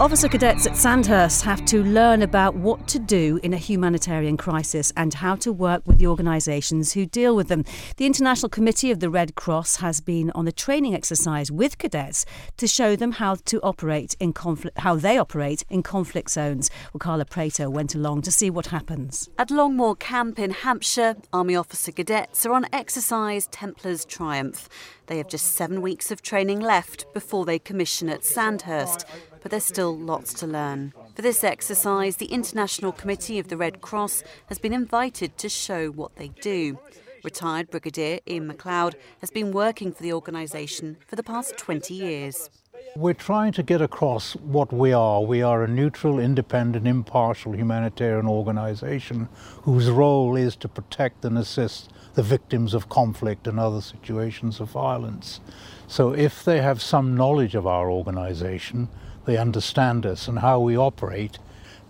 Officer 0.00 0.28
cadets 0.28 0.64
at 0.64 0.76
Sandhurst 0.76 1.42
have 1.42 1.64
to 1.64 1.82
learn 1.82 2.22
about 2.22 2.54
what 2.54 2.86
to 2.86 3.00
do 3.00 3.40
in 3.42 3.52
a 3.52 3.56
humanitarian 3.56 4.36
crisis 4.36 4.92
and 4.96 5.12
how 5.12 5.34
to 5.34 5.52
work 5.52 5.82
with 5.86 5.98
the 5.98 6.06
organisations 6.06 6.92
who 6.92 7.04
deal 7.04 7.34
with 7.34 7.48
them. 7.48 7.64
The 7.96 8.06
International 8.06 8.48
Committee 8.48 8.92
of 8.92 9.00
the 9.00 9.10
Red 9.10 9.34
Cross 9.34 9.78
has 9.78 10.00
been 10.00 10.30
on 10.36 10.46
a 10.46 10.52
training 10.52 10.94
exercise 10.94 11.50
with 11.50 11.78
cadets 11.78 12.24
to 12.58 12.68
show 12.68 12.94
them 12.94 13.10
how 13.10 13.38
to 13.46 13.60
operate 13.62 14.14
in 14.20 14.32
conflict, 14.32 14.78
how 14.78 14.94
they 14.94 15.18
operate 15.18 15.64
in 15.68 15.82
conflict 15.82 16.30
zones. 16.30 16.70
Well, 16.92 17.00
Carla 17.00 17.24
Prato 17.24 17.68
went 17.68 17.96
along 17.96 18.22
to 18.22 18.30
see 18.30 18.50
what 18.50 18.66
happens. 18.66 19.28
At 19.36 19.50
Longmoor 19.50 19.98
Camp 19.98 20.38
in 20.38 20.52
Hampshire, 20.52 21.16
Army 21.32 21.56
officer 21.56 21.90
cadets 21.90 22.46
are 22.46 22.52
on 22.52 22.66
exercise 22.72 23.48
Templars 23.48 24.04
Triumph. 24.04 24.68
They 25.08 25.16
have 25.18 25.28
just 25.28 25.56
seven 25.56 25.82
weeks 25.82 26.12
of 26.12 26.22
training 26.22 26.60
left 26.60 27.12
before 27.14 27.46
they 27.46 27.58
commission 27.58 28.08
at 28.08 28.24
Sandhurst 28.24 29.06
but 29.48 29.52
there's 29.52 29.64
still 29.64 29.96
lots 29.96 30.34
to 30.34 30.46
learn. 30.46 30.92
For 31.14 31.22
this 31.22 31.42
exercise, 31.42 32.16
the 32.16 32.26
International 32.26 32.92
Committee 32.92 33.38
of 33.38 33.48
the 33.48 33.56
Red 33.56 33.80
Cross 33.80 34.22
has 34.50 34.58
been 34.58 34.74
invited 34.74 35.38
to 35.38 35.48
show 35.48 35.88
what 35.88 36.16
they 36.16 36.28
do. 36.42 36.78
Retired 37.24 37.70
Brigadier 37.70 38.18
Ian 38.28 38.52
McLeod 38.52 38.92
has 39.22 39.30
been 39.30 39.50
working 39.50 39.90
for 39.90 40.02
the 40.02 40.12
organisation 40.12 40.98
for 41.06 41.16
the 41.16 41.22
past 41.22 41.56
20 41.56 41.94
years. 41.94 42.50
We're 42.94 43.14
trying 43.14 43.52
to 43.52 43.62
get 43.62 43.80
across 43.80 44.34
what 44.36 44.70
we 44.70 44.92
are. 44.92 45.22
We 45.22 45.40
are 45.40 45.64
a 45.64 45.66
neutral, 45.66 46.18
independent, 46.18 46.86
impartial 46.86 47.56
humanitarian 47.56 48.28
organisation 48.28 49.30
whose 49.62 49.88
role 49.88 50.36
is 50.36 50.56
to 50.56 50.68
protect 50.68 51.24
and 51.24 51.38
assist 51.38 51.90
the 52.16 52.22
victims 52.22 52.74
of 52.74 52.90
conflict 52.90 53.46
and 53.46 53.58
other 53.58 53.80
situations 53.80 54.60
of 54.60 54.68
violence. 54.68 55.40
So 55.86 56.12
if 56.12 56.44
they 56.44 56.60
have 56.60 56.82
some 56.82 57.16
knowledge 57.16 57.54
of 57.54 57.66
our 57.66 57.90
organisation, 57.90 58.88
they 59.28 59.36
understand 59.36 60.06
us 60.06 60.26
and 60.26 60.38
how 60.38 60.58
we 60.58 60.74
operate, 60.74 61.38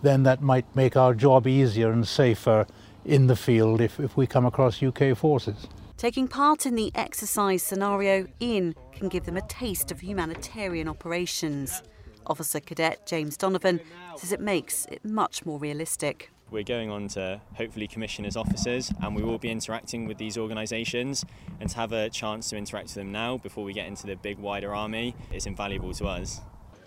then 0.02 0.24
that 0.24 0.42
might 0.42 0.66
make 0.74 0.96
our 0.96 1.14
job 1.14 1.46
easier 1.46 1.92
and 1.92 2.06
safer 2.06 2.66
in 3.04 3.28
the 3.28 3.36
field 3.36 3.80
if, 3.80 4.00
if 4.00 4.16
we 4.16 4.26
come 4.26 4.44
across 4.44 4.82
UK 4.82 5.16
forces. 5.16 5.68
Taking 5.96 6.26
part 6.26 6.66
in 6.66 6.74
the 6.74 6.90
exercise 6.96 7.62
scenario, 7.62 8.26
in 8.40 8.74
can 8.92 9.08
give 9.08 9.24
them 9.24 9.36
a 9.36 9.46
taste 9.46 9.92
of 9.92 10.00
humanitarian 10.00 10.88
operations. 10.88 11.80
Officer 12.26 12.58
Cadet 12.58 13.06
James 13.06 13.36
Donovan 13.36 13.80
says 14.16 14.32
it 14.32 14.40
makes 14.40 14.86
it 14.86 15.04
much 15.04 15.46
more 15.46 15.60
realistic. 15.60 16.32
We're 16.50 16.64
going 16.64 16.90
on 16.90 17.06
to 17.08 17.40
hopefully 17.54 17.86
commission 17.86 18.24
as 18.24 18.36
officers, 18.36 18.92
and 19.00 19.14
we 19.14 19.22
will 19.22 19.38
be 19.38 19.50
interacting 19.50 20.08
with 20.08 20.18
these 20.18 20.36
organisations. 20.36 21.24
And 21.60 21.70
to 21.70 21.76
have 21.76 21.92
a 21.92 22.10
chance 22.10 22.50
to 22.50 22.56
interact 22.56 22.86
with 22.86 22.94
them 22.94 23.12
now 23.12 23.36
before 23.36 23.62
we 23.62 23.72
get 23.72 23.86
into 23.86 24.08
the 24.08 24.16
big 24.16 24.38
wider 24.38 24.74
army 24.74 25.14
is 25.32 25.46
invaluable 25.46 25.92
to 25.94 26.06
us. 26.06 26.40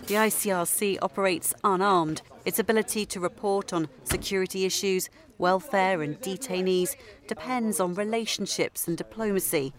The 0.08 0.16
ICRC 0.16 0.98
operates 1.02 1.54
unarmed. 1.64 2.22
Its 2.44 2.60
ability 2.60 3.06
to 3.06 3.20
report 3.20 3.72
on 3.72 3.88
security 4.04 4.66
issues, 4.66 5.10
welfare, 5.38 6.02
and 6.02 6.20
detainees 6.22 6.96
depends 7.28 7.80
on 7.80 7.94
relationships 7.94 8.88
and 8.88 8.98
diplomacy. 8.98 9.74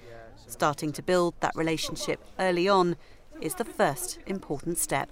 Starting 0.46 0.92
to 0.92 1.02
build 1.02 1.35
that 1.40 1.54
relationship 1.54 2.20
early 2.38 2.68
on 2.68 2.96
is 3.40 3.56
the 3.56 3.64
first 3.64 4.18
important 4.26 4.78
step. 4.78 5.11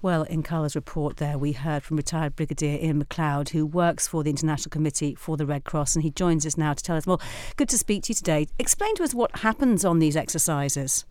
Well, 0.00 0.24
in 0.24 0.42
Carla's 0.42 0.74
report 0.74 1.18
there, 1.18 1.38
we 1.38 1.52
heard 1.52 1.84
from 1.84 1.96
retired 1.96 2.34
Brigadier 2.34 2.78
Ian 2.80 3.04
McLeod, 3.04 3.50
who 3.50 3.64
works 3.64 4.08
for 4.08 4.24
the 4.24 4.30
International 4.30 4.70
Committee 4.70 5.14
for 5.14 5.36
the 5.36 5.46
Red 5.46 5.64
Cross, 5.64 5.94
and 5.94 6.02
he 6.02 6.10
joins 6.10 6.44
us 6.44 6.56
now 6.56 6.72
to 6.72 6.82
tell 6.82 6.96
us 6.96 7.06
more. 7.06 7.18
Good 7.56 7.68
to 7.68 7.78
speak 7.78 8.04
to 8.04 8.10
you 8.10 8.14
today. 8.14 8.48
Explain 8.58 8.96
to 8.96 9.04
us 9.04 9.14
what 9.14 9.38
happens 9.38 9.84
on 9.84 10.00
these 10.00 10.16
exercises. 10.16 11.04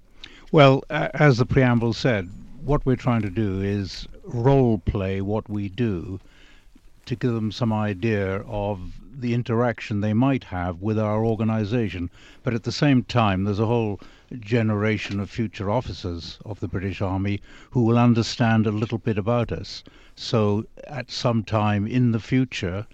Well, 0.51 0.83
as 0.89 1.37
the 1.37 1.45
preamble 1.45 1.93
said, 1.93 2.29
what 2.63 2.85
we're 2.85 2.95
trying 2.95 3.23
to 3.23 3.29
do 3.29 3.61
is 3.61 4.07
role 4.23 4.77
play 4.77 5.19
what 5.21 5.49
we 5.49 5.67
do 5.67 6.19
to 7.05 7.15
give 7.15 7.33
them 7.33 7.51
some 7.51 7.73
idea 7.73 8.41
of 8.41 8.79
the 9.19 9.33
interaction 9.33 10.01
they 10.01 10.13
might 10.13 10.43
have 10.45 10.81
with 10.81 10.99
our 10.99 11.25
organization. 11.25 12.09
But 12.43 12.53
at 12.53 12.63
the 12.63 12.71
same 12.71 13.03
time, 13.03 13.43
there's 13.43 13.59
a 13.59 13.65
whole 13.65 13.99
generation 14.39 15.19
of 15.19 15.29
future 15.29 15.69
officers 15.69 16.37
of 16.45 16.59
the 16.59 16.67
British 16.67 17.01
Army 17.01 17.41
who 17.71 17.83
will 17.83 17.97
understand 17.97 18.67
a 18.67 18.71
little 18.71 18.99
bit 18.99 19.17
about 19.17 19.51
us. 19.51 19.83
So 20.15 20.65
at 20.87 21.09
some 21.11 21.43
time 21.43 21.87
in 21.87 22.11
the 22.11 22.19
future, 22.19 22.85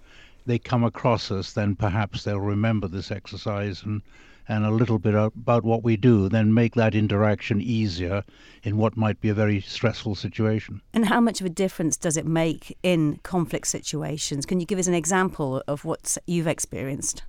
they 0.46 0.58
come 0.58 0.82
across 0.82 1.30
us, 1.30 1.52
then 1.52 1.76
perhaps 1.76 2.24
they'll 2.24 2.40
remember 2.40 2.88
this 2.88 3.10
exercise 3.10 3.82
and 3.82 4.00
and 4.48 4.64
a 4.64 4.70
little 4.70 4.98
bit 4.98 5.14
about 5.14 5.62
what 5.62 5.82
we 5.82 5.96
do, 5.96 6.28
then 6.28 6.54
make 6.54 6.74
that 6.74 6.94
interaction 6.94 7.60
easier 7.60 8.24
in 8.62 8.78
what 8.78 8.96
might 8.96 9.20
be 9.20 9.28
a 9.28 9.34
very 9.34 9.60
stressful 9.60 10.14
situation. 10.14 10.80
And 10.94 11.06
how 11.06 11.20
much 11.20 11.40
of 11.40 11.46
a 11.46 11.50
difference 11.50 11.96
does 11.96 12.16
it 12.16 12.26
make 12.26 12.76
in 12.82 13.18
conflict 13.22 13.66
situations? 13.66 14.46
Can 14.46 14.58
you 14.58 14.66
give 14.66 14.78
us 14.78 14.86
an 14.86 14.94
example 14.94 15.62
of 15.68 15.84
what 15.84 16.16
you've 16.26 16.46
experienced? 16.46 17.22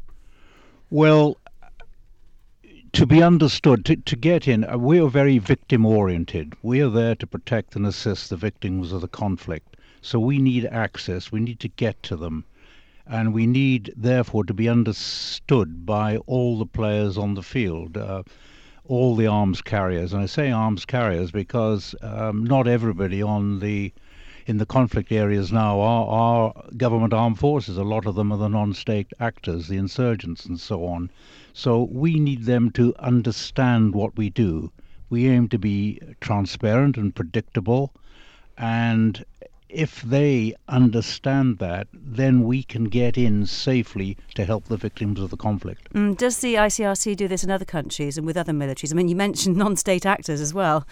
Well, 0.89 1.37
to 2.93 3.05
be 3.05 3.21
understood, 3.21 3.85
to, 3.85 3.97
to 3.97 4.15
get 4.15 4.47
in, 4.47 4.63
uh, 4.63 4.77
we 4.77 4.99
are 4.99 5.09
very 5.09 5.37
victim 5.37 5.85
oriented. 5.85 6.53
We 6.63 6.81
are 6.81 6.89
there 6.89 7.15
to 7.15 7.27
protect 7.27 7.75
and 7.75 7.85
assist 7.85 8.29
the 8.29 8.37
victims 8.37 8.91
of 8.91 9.01
the 9.01 9.07
conflict. 9.07 9.77
So 10.01 10.19
we 10.19 10.39
need 10.39 10.65
access, 10.65 11.31
we 11.31 11.41
need 11.41 11.59
to 11.59 11.67
get 11.67 12.01
to 12.03 12.15
them 12.15 12.45
and 13.09 13.33
we 13.33 13.47
need 13.47 13.91
therefore 13.97 14.45
to 14.45 14.53
be 14.53 14.69
understood 14.69 15.85
by 15.85 16.17
all 16.27 16.57
the 16.59 16.65
players 16.65 17.17
on 17.17 17.33
the 17.33 17.43
field. 17.43 17.97
Uh, 17.97 18.23
all 18.85 19.15
the 19.15 19.27
arms 19.27 19.61
carriers, 19.61 20.13
and 20.13 20.23
I 20.23 20.25
say 20.25 20.49
arms 20.49 20.83
carriers 20.83 21.29
because 21.29 21.93
um, 22.01 22.43
not 22.43 22.67
everybody 22.67 23.21
on 23.21 23.59
the 23.59 23.93
in 24.47 24.57
the 24.57 24.65
conflict 24.65 25.11
areas 25.11 25.51
now 25.51 25.79
are, 25.79 26.07
are 26.07 26.63
government 26.75 27.13
armed 27.13 27.37
forces. 27.37 27.77
A 27.77 27.83
lot 27.83 28.07
of 28.07 28.15
them 28.15 28.31
are 28.31 28.37
the 28.37 28.47
non-state 28.47 29.13
actors, 29.19 29.67
the 29.67 29.77
insurgents, 29.77 30.45
and 30.45 30.59
so 30.59 30.87
on. 30.87 31.11
So 31.53 31.83
we 31.91 32.19
need 32.19 32.45
them 32.45 32.71
to 32.71 32.95
understand 32.97 33.93
what 33.93 34.17
we 34.17 34.31
do. 34.31 34.71
We 35.11 35.27
aim 35.27 35.49
to 35.49 35.59
be 35.59 35.99
transparent 36.19 36.97
and 36.97 37.13
predictable, 37.13 37.93
and 38.57 39.23
if 39.69 40.01
they 40.01 40.55
understand 40.67 41.59
that, 41.59 41.87
then 41.93 42.43
we 42.43 42.63
can 42.63 42.85
get 42.85 43.17
in 43.17 43.45
safely 43.45 44.17
to 44.35 44.45
help 44.45 44.65
the 44.65 44.77
victims 44.77 45.19
of 45.19 45.29
the 45.29 45.37
conflict. 45.37 45.93
Mm, 45.93 46.17
does 46.17 46.39
the 46.39 46.55
ICRC 46.55 47.15
do 47.15 47.27
this 47.27 47.43
in 47.43 47.51
other 47.51 47.65
countries 47.65 48.17
and 48.17 48.25
with 48.25 48.35
other 48.37 48.53
militaries? 48.53 48.91
I 48.91 48.95
mean, 48.95 49.07
you 49.07 49.15
mentioned 49.15 49.55
non 49.63 49.75
state 49.75 50.05
actors 50.05 50.41
as 50.41 50.53
well. 50.53 50.85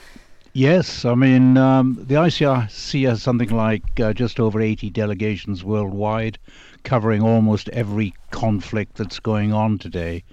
Yes, 0.54 1.06
I 1.06 1.14
mean, 1.14 1.58
um, 1.58 1.98
the 2.00 2.16
ICRC 2.16 3.08
has 3.08 3.22
something 3.22 3.50
like 3.50 4.00
uh, 4.00 4.14
just 4.14 4.40
over 4.40 4.62
80 4.62 4.90
delegations 4.90 5.64
worldwide, 5.64 6.40
covering 6.84 7.22
almost 7.22 7.70
every 7.70 8.14
conflict 8.32 8.96
that's 8.96 9.20
going 9.20 9.54
on 9.54 9.78
today. 9.78 10.24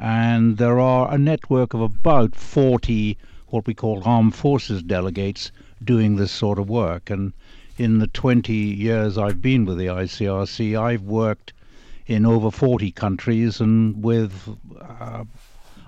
And 0.00 0.56
there 0.56 0.80
are 0.80 1.12
a 1.12 1.18
network 1.18 1.74
of 1.74 1.80
about 1.80 2.34
40 2.34 3.18
what 3.50 3.66
we 3.66 3.74
call 3.74 4.02
armed 4.04 4.34
forces 4.34 4.82
delegates 4.82 5.50
doing 5.82 6.16
this 6.16 6.30
sort 6.30 6.58
of 6.58 6.68
work. 6.68 7.08
And 7.08 7.32
in 7.78 7.98
the 7.98 8.08
20 8.08 8.52
years 8.52 9.16
I've 9.16 9.40
been 9.40 9.64
with 9.64 9.78
the 9.78 9.86
ICRC, 9.86 10.78
I've 10.78 11.02
worked 11.02 11.52
in 12.06 12.26
over 12.26 12.50
40 12.50 12.90
countries 12.92 13.60
and 13.60 14.02
with 14.02 14.32
uh, 14.80 15.24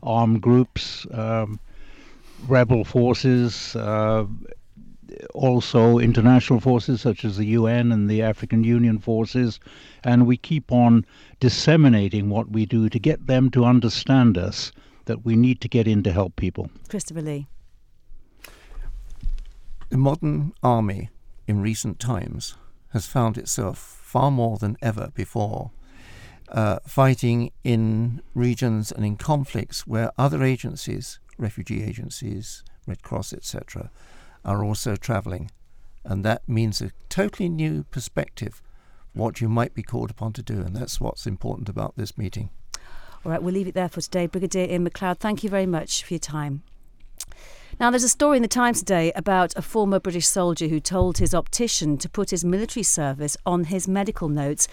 armed 0.02 0.40
groups, 0.40 1.06
um, 1.12 1.58
rebel 2.46 2.84
forces, 2.84 3.74
uh, 3.76 4.24
also 5.34 5.98
international 5.98 6.60
forces 6.60 7.00
such 7.00 7.24
as 7.24 7.36
the 7.36 7.46
UN 7.46 7.90
and 7.90 8.08
the 8.08 8.22
African 8.22 8.62
Union 8.62 8.98
forces, 8.98 9.58
and 10.04 10.26
we 10.26 10.36
keep 10.36 10.70
on 10.70 11.04
disseminating 11.40 12.30
what 12.30 12.50
we 12.50 12.64
do 12.66 12.88
to 12.88 12.98
get 12.98 13.26
them 13.26 13.50
to 13.50 13.64
understand 13.64 14.38
us 14.38 14.70
that 15.06 15.24
we 15.24 15.34
need 15.34 15.60
to 15.60 15.68
get 15.68 15.88
in 15.88 16.02
to 16.04 16.12
help 16.12 16.36
people. 16.36 16.70
Christopher 16.88 17.22
Lee. 17.22 17.48
The 19.88 19.98
modern 19.98 20.52
army 20.62 21.08
in 21.50 21.60
recent 21.60 21.98
times 21.98 22.54
has 22.90 23.06
found 23.06 23.36
itself 23.36 23.76
far 23.78 24.30
more 24.30 24.56
than 24.56 24.76
ever 24.80 25.10
before 25.14 25.70
uh, 26.50 26.78
fighting 26.86 27.52
in 27.62 28.22
regions 28.34 28.90
and 28.90 29.04
in 29.04 29.16
conflicts 29.16 29.86
where 29.86 30.10
other 30.18 30.42
agencies, 30.42 31.20
refugee 31.38 31.82
agencies, 31.82 32.64
Red 32.86 33.02
Cross, 33.02 33.32
etc., 33.32 33.90
are 34.44 34.64
also 34.64 34.96
travelling. 34.96 35.50
And 36.04 36.24
that 36.24 36.48
means 36.48 36.80
a 36.80 36.92
totally 37.08 37.48
new 37.48 37.84
perspective, 37.84 38.62
what 39.12 39.40
you 39.40 39.48
might 39.48 39.74
be 39.74 39.82
called 39.82 40.10
upon 40.10 40.32
to 40.34 40.42
do. 40.42 40.60
And 40.60 40.74
that's 40.74 41.00
what's 41.00 41.26
important 41.26 41.68
about 41.68 41.96
this 41.96 42.16
meeting. 42.16 42.50
All 43.24 43.30
right, 43.30 43.42
we'll 43.42 43.54
leave 43.54 43.68
it 43.68 43.74
there 43.74 43.88
for 43.88 44.00
today. 44.00 44.26
Brigadier 44.26 44.66
Ian 44.70 44.88
McLeod, 44.88 45.18
thank 45.18 45.44
you 45.44 45.50
very 45.50 45.66
much 45.66 46.02
for 46.04 46.14
your 46.14 46.20
time. 46.20 46.62
Now, 47.80 47.88
there's 47.88 48.04
a 48.04 48.10
story 48.10 48.36
in 48.36 48.42
the 48.42 48.48
Times 48.48 48.80
today 48.80 49.10
about 49.16 49.56
a 49.56 49.62
former 49.62 49.98
British 49.98 50.28
soldier 50.28 50.68
who 50.68 50.80
told 50.80 51.16
his 51.16 51.34
optician 51.34 51.96
to 51.96 52.10
put 52.10 52.28
his 52.28 52.44
military 52.44 52.82
service 52.82 53.38
on 53.46 53.64
his 53.64 53.88
medical 53.88 54.28
notes. 54.28 54.68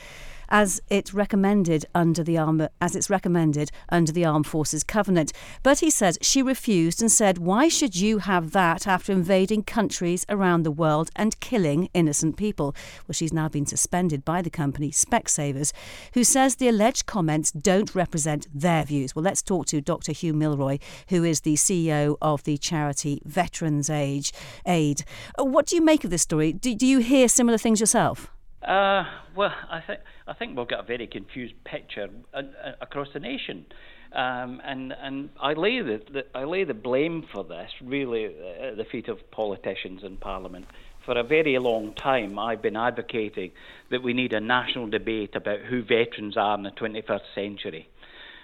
As 0.49 0.81
it 0.89 1.13
recommended 1.13 1.85
under 1.93 2.23
the 2.23 2.37
arm 2.37 2.67
as 2.81 2.95
it's 2.95 3.09
recommended 3.09 3.71
under 3.89 4.11
the 4.11 4.25
Armed 4.25 4.47
Forces 4.47 4.83
Covenant. 4.83 5.33
But 5.63 5.79
he 5.79 5.89
says 5.89 6.17
she 6.21 6.41
refused 6.41 7.01
and 7.01 7.11
said, 7.11 7.37
"Why 7.37 7.67
should 7.67 7.95
you 7.95 8.19
have 8.19 8.51
that 8.51 8.87
after 8.87 9.11
invading 9.11 9.63
countries 9.63 10.25
around 10.29 10.63
the 10.63 10.71
world 10.71 11.09
and 11.15 11.39
killing 11.39 11.89
innocent 11.93 12.37
people?" 12.37 12.75
Well, 13.07 13.13
she's 13.13 13.33
now 13.33 13.49
been 13.49 13.65
suspended 13.65 14.23
by 14.25 14.41
the 14.41 14.49
company 14.49 14.91
Specsavers, 14.91 15.73
who 16.13 16.23
says 16.23 16.55
the 16.55 16.69
alleged 16.69 17.05
comments 17.05 17.51
don't 17.51 17.93
represent 17.95 18.47
their 18.53 18.83
views. 18.83 19.15
Well, 19.15 19.23
let's 19.23 19.41
talk 19.41 19.65
to 19.67 19.81
Dr. 19.81 20.11
Hugh 20.11 20.33
Milroy, 20.33 20.79
who 21.09 21.23
is 21.23 21.41
the 21.41 21.55
CEO 21.55 22.17
of 22.21 22.43
the 22.43 22.57
charity 22.57 23.21
Veterans 23.25 23.89
Age 23.89 24.31
Aid. 24.65 25.03
What 25.37 25.65
do 25.67 25.75
you 25.75 25.81
make 25.81 26.03
of 26.03 26.09
this 26.09 26.21
story? 26.21 26.53
Do, 26.53 26.73
do 26.75 26.85
you 26.85 26.99
hear 26.99 27.27
similar 27.27 27.57
things 27.57 27.79
yourself? 27.79 28.31
Uh, 28.61 29.03
well, 29.35 29.53
I 29.69 29.81
think 29.85 29.99
I 30.27 30.33
think 30.33 30.57
we've 30.57 30.67
got 30.67 30.79
a 30.79 30.87
very 30.87 31.05
confused 31.05 31.53
picture 31.63 32.07
uh, 32.33 32.37
uh, 32.37 32.71
across 32.81 33.07
the 33.13 33.19
nation, 33.19 33.67
um, 34.13 34.59
and 34.65 34.93
and 34.99 35.29
I 35.39 35.53
lay 35.53 35.79
the, 35.81 36.01
the, 36.11 36.25
I 36.33 36.43
lay 36.45 36.63
the 36.63 36.73
blame 36.73 37.25
for 37.31 37.43
this 37.43 37.69
really 37.83 38.25
at 38.25 38.77
the 38.77 38.85
feet 38.91 39.09
of 39.09 39.19
politicians 39.29 40.01
in 40.03 40.17
Parliament. 40.17 40.65
For 41.05 41.17
a 41.17 41.23
very 41.23 41.57
long 41.59 41.93
time, 41.93 42.37
I've 42.39 42.61
been 42.61 42.75
advocating 42.75 43.51
that 43.91 44.03
we 44.03 44.13
need 44.13 44.33
a 44.33 44.41
national 44.41 44.89
debate 44.89 45.35
about 45.35 45.59
who 45.61 45.83
veterans 45.83 46.35
are 46.35 46.55
in 46.57 46.63
the 46.63 46.71
21st 46.71 47.21
century, 47.35 47.87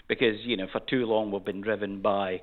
because 0.08 0.38
you 0.43 0.58
know 0.58 0.67
for 0.71 0.80
too 0.80 1.08
long 1.08 1.32
we've 1.32 1.43
been 1.43 1.62
driven 1.62 2.02
by 2.02 2.39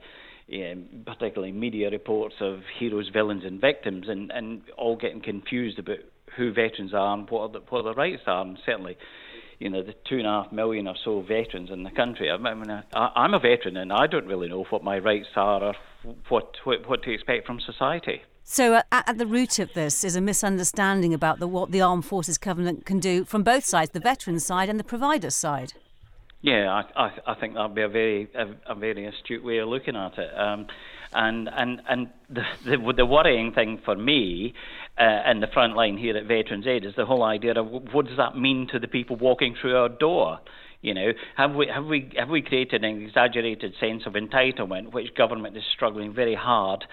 um, 0.52 0.86
particularly 1.06 1.52
media 1.52 1.88
reports 1.90 2.34
of 2.40 2.62
heroes, 2.80 3.08
villains, 3.12 3.44
and 3.44 3.60
victims, 3.60 4.06
and, 4.08 4.32
and 4.32 4.62
all 4.76 4.96
getting 4.96 5.20
confused 5.20 5.78
about 5.78 5.98
who 6.36 6.52
veterans 6.52 6.94
are 6.94 7.14
and 7.14 7.28
what, 7.30 7.52
the, 7.52 7.60
what 7.68 7.82
their 7.82 7.94
rights 7.94 8.22
are. 8.26 8.42
And 8.42 8.58
certainly, 8.64 8.96
you 9.58 9.70
know, 9.70 9.82
the 9.82 9.94
two 10.08 10.18
and 10.18 10.26
a 10.26 10.42
half 10.42 10.52
million 10.52 10.88
or 10.88 10.96
so 11.04 11.20
veterans 11.20 11.70
in 11.70 11.82
the 11.82 11.90
country. 11.90 12.30
I 12.30 12.36
mean, 12.36 12.70
I, 12.70 12.82
I'm 12.94 13.34
a 13.34 13.38
veteran, 13.38 13.76
and 13.76 13.92
I 13.92 14.06
don't 14.06 14.26
really 14.26 14.48
know 14.48 14.64
what 14.70 14.82
my 14.82 14.98
rights 14.98 15.28
are 15.36 15.62
or 15.62 15.74
what 16.28 16.56
what, 16.64 16.88
what 16.88 17.02
to 17.02 17.12
expect 17.12 17.46
from 17.46 17.60
society. 17.60 18.22
So, 18.42 18.74
uh, 18.74 18.82
at 18.90 19.18
the 19.18 19.26
root 19.26 19.58
of 19.58 19.74
this 19.74 20.02
is 20.02 20.16
a 20.16 20.20
misunderstanding 20.20 21.14
about 21.14 21.38
the, 21.38 21.46
what 21.46 21.70
the 21.70 21.82
Armed 21.82 22.04
Forces 22.04 22.36
Covenant 22.36 22.84
can 22.84 22.98
do 22.98 23.24
from 23.24 23.44
both 23.44 23.64
sides, 23.64 23.90
the 23.90 24.00
veterans' 24.00 24.44
side 24.44 24.68
and 24.68 24.80
the 24.80 24.84
providers' 24.84 25.36
side. 25.36 25.74
Yeah, 26.42 26.82
I, 26.96 27.04
I, 27.04 27.12
I 27.28 27.34
think 27.34 27.54
that'd 27.54 27.74
be 27.74 27.82
a 27.82 27.88
very 27.88 28.28
a, 28.34 28.72
a, 28.72 28.74
very 28.74 29.04
astute 29.06 29.44
way 29.44 29.58
of 29.58 29.68
looking 29.68 29.94
at 29.94 30.18
it. 30.18 30.36
Um, 30.36 30.66
and 31.12 31.48
and 31.52 31.82
and 31.88 32.08
the, 32.28 32.42
the, 32.64 32.92
the 32.96 33.06
worrying 33.06 33.52
thing 33.52 33.80
for 33.84 33.94
me 33.94 34.54
uh, 35.00 35.30
in 35.30 35.40
the 35.40 35.46
front 35.46 35.74
line 35.74 35.96
here 35.96 36.16
at 36.16 36.26
Veterans 36.26 36.66
Aid 36.66 36.84
is 36.84 36.94
the 36.96 37.06
whole 37.06 37.22
idea 37.22 37.58
of 37.58 37.66
what 37.92 38.06
does 38.06 38.18
that 38.18 38.36
mean 38.36 38.68
to 38.72 38.78
the 38.78 38.88
people 38.88 39.16
walking 39.16 39.56
through 39.60 39.76
our 39.76 39.88
door. 39.88 40.38
You 40.82 40.94
know, 40.94 41.12
have 41.36 41.54
we 41.54 41.66
have 41.66 41.84
we 41.84 42.10
have 42.16 42.28
we 42.28 42.42
created 42.42 42.84
an 42.84 43.02
exaggerated 43.02 43.74
sense 43.78 44.04
of 44.06 44.14
entitlement, 44.14 44.92
which 44.92 45.14
government 45.14 45.56
is 45.56 45.62
struggling 45.74 46.14
very 46.14 46.34
hard 46.34 46.84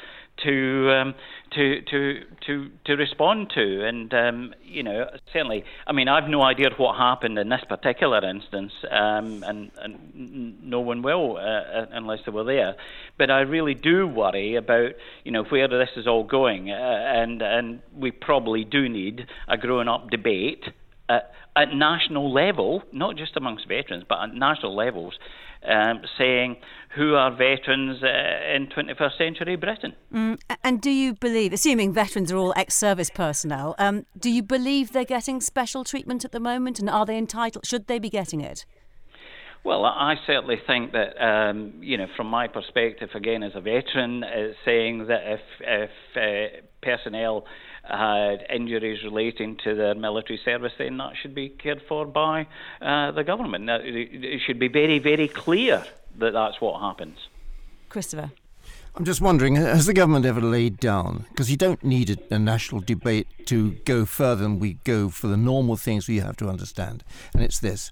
to 0.43 0.91
um, 0.91 1.15
to 1.52 1.82
to 1.82 2.23
to 2.45 2.69
to 2.86 2.93
respond 2.95 3.52
to. 3.56 3.86
And 3.86 4.13
um, 4.13 4.54
you 4.63 4.84
know, 4.84 5.10
certainly, 5.34 5.63
I 5.86 5.93
mean, 5.93 6.08
I've 6.08 6.30
no 6.30 6.41
idea 6.41 6.69
what 6.78 6.97
happened 6.97 7.38
in 7.38 7.50
this 7.50 7.63
particular 7.67 8.23
instance, 8.28 8.73
um, 8.89 9.43
and, 9.43 9.71
and 9.82 10.63
no 10.63 10.80
one 10.80 11.02
will 11.02 11.38
uh, 11.38 11.39
uh, 11.39 11.86
unless 11.91 12.19
they 12.26 12.32
were 12.32 12.43
there. 12.43 12.76
But 13.17 13.32
I 13.32 13.41
really 13.41 13.73
do 13.73 14.08
worry 14.08 14.56
about 14.56 14.91
you 15.23 15.32
know 15.32 15.43
where 15.43 15.67
this 15.67 15.89
is 15.95 16.08
all 16.08 16.23
going, 16.23 16.71
uh, 16.71 16.73
and 16.73 17.41
and 17.41 17.82
we 17.95 18.12
probably 18.12 18.63
do 18.63 18.88
need 18.89 19.28
a 19.47 19.58
grown-up 19.58 20.10
debate. 20.10 20.65
At, 21.10 21.32
at 21.56 21.74
national 21.74 22.34
level, 22.34 22.84
not 22.91 23.15
just 23.15 23.38
amongst 23.38 23.67
veterans, 23.67 24.04
but 24.08 24.22
at 24.22 24.34
national 24.34 24.76
levels, 24.76 25.17
um, 25.67 26.02
saying 26.17 26.58
who 26.96 27.15
are 27.15 27.32
veterans 27.32 28.02
uh, 28.04 28.56
in 28.56 28.67
21st 28.67 29.17
century 29.17 29.56
Britain. 29.56 29.96
Mm, 30.13 30.39
and 30.63 30.82
do 30.82 30.89
you 30.89 31.13
believe, 31.13 31.54
assuming 31.54 31.93
veterans 31.93 32.32
are 32.32 32.38
all 32.38 32.54
ex 32.56 32.76
service 32.76 33.10
personnel, 33.10 33.76
um, 33.78 34.06
do 34.17 34.30
you 34.30 34.43
believe 34.43 34.91
they're 34.91 35.06
getting 35.06 35.41
special 35.41 35.84
treatment 35.84 36.26
at 36.26 36.32
the 36.32 36.39
moment 36.39 36.80
and 36.80 36.89
are 36.89 37.06
they 37.06 37.17
entitled? 37.17 37.65
Should 37.65 37.88
they 37.88 38.00
be 38.00 38.10
getting 38.10 38.41
it? 38.41 38.65
Well, 39.63 39.84
I 39.86 40.15
certainly 40.26 40.62
think 40.65 40.93
that, 40.93 41.22
um, 41.22 41.74
you 41.82 41.98
know, 41.98 42.08
from 42.15 42.28
my 42.28 42.48
perspective, 42.48 43.10
again, 43.15 43.43
as 43.43 43.52
a 43.54 43.60
veteran, 43.60 44.24
uh, 44.24 44.54
saying 44.63 45.08
that 45.08 45.22
if, 45.26 45.41
if 45.60 45.89
uh, 46.15 46.62
personnel 46.82 47.43
had 47.89 48.45
injuries 48.50 49.04
relating 49.04 49.58
to 49.63 49.76
their 49.76 49.95
military 49.95 50.39
service, 50.43 50.73
then 50.78 50.97
that 50.97 51.13
should 51.21 51.36
be 51.36 51.50
cared 51.50 51.82
for 51.88 52.06
by 52.06 52.47
uh, 52.82 53.12
the 53.12 53.23
government. 53.23 53.65
Now, 53.65 53.80
it 53.82 54.41
should 54.45 54.60
be 54.60 54.67
very, 54.67 55.00
very 55.00 55.28
clear 55.28 55.84
that 56.17 56.34
that's 56.34 56.60
what 56.60 56.82
happens. 56.82 57.17
Christopher. 57.89 58.32
I'm 58.95 59.06
just 59.06 59.21
wondering, 59.21 59.56
has 59.56 59.86
the 59.86 59.93
government 59.93 60.26
ever 60.26 60.41
laid 60.41 60.80
down? 60.80 61.28
Because 61.30 61.52
you 61.52 61.58
don't 61.58 61.84
need 61.84 62.10
a, 62.10 62.36
a, 62.36 62.39
national 62.39 62.82
debate 62.82 63.28
to 63.45 63.73
go 63.86 64.06
further 64.06 64.41
than 64.41 64.60
we 64.60 64.73
go 64.86 65.10
for 65.10 65.28
the 65.28 65.38
normal 65.38 65.78
things 65.78 66.08
we 66.08 66.17
have 66.17 66.36
to 66.38 66.50
understand. 66.50 67.04
And 67.34 67.43
it's 67.43 67.60
this 67.60 67.91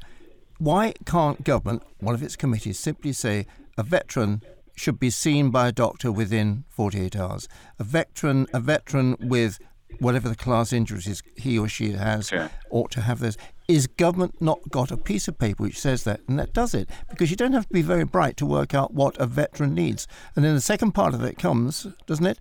why 0.58 0.94
can't 1.06 1.44
government, 1.44 1.84
one 2.00 2.16
of 2.16 2.24
its 2.24 2.36
committees, 2.36 2.80
simply 2.80 3.12
say 3.12 3.46
a 3.78 3.84
veteran 3.84 4.42
should 4.76 5.00
be 5.00 5.10
seen 5.10 5.52
by 5.52 5.68
a 5.68 5.72
doctor 5.72 6.12
within 6.12 6.64
48 6.70 7.16
hours? 7.16 7.48
A 7.78 7.84
veteran, 7.84 8.48
a 8.54 8.60
veteran 8.60 9.16
with 9.20 9.60
whatever 10.00 10.30
the 10.30 10.36
class 10.36 10.74
injuries 10.74 11.22
he 11.36 11.58
or 11.58 11.68
she 11.68 11.92
has 11.92 12.28
sure. 12.28 12.50
ought 12.70 12.92
to 12.92 13.02
have 13.02 13.20
those. 13.20 13.38
Is 13.68 13.88
government 13.88 14.42
not 14.42 14.60
got 14.70 14.92
a 14.92 14.98
piece 14.98 15.28
of 15.28 15.40
paper 15.40 15.64
which 15.64 15.80
says 15.80 16.04
that? 16.04 16.22
And 16.28 16.38
that 16.38 16.54
does 16.54 16.74
it. 16.74 16.90
Because 17.10 17.32
you 17.32 17.36
don't 17.36 17.54
have 17.54 17.68
to 17.68 17.74
be 17.74 17.82
very 17.82 18.04
bright 18.04 18.38
to 18.38 18.46
work 18.46 18.74
out 18.74 18.94
what 18.94 19.18
a 19.18 19.26
veteran 19.26 19.74
needs. 19.74 20.08
And 20.36 20.46
then 20.46 20.54
the 20.54 20.62
second 20.62 20.92
part 20.92 21.14
of 21.14 21.24
it 21.24 21.38
comes, 21.38 21.88
doesn't 22.06 22.26
it? 22.26 22.40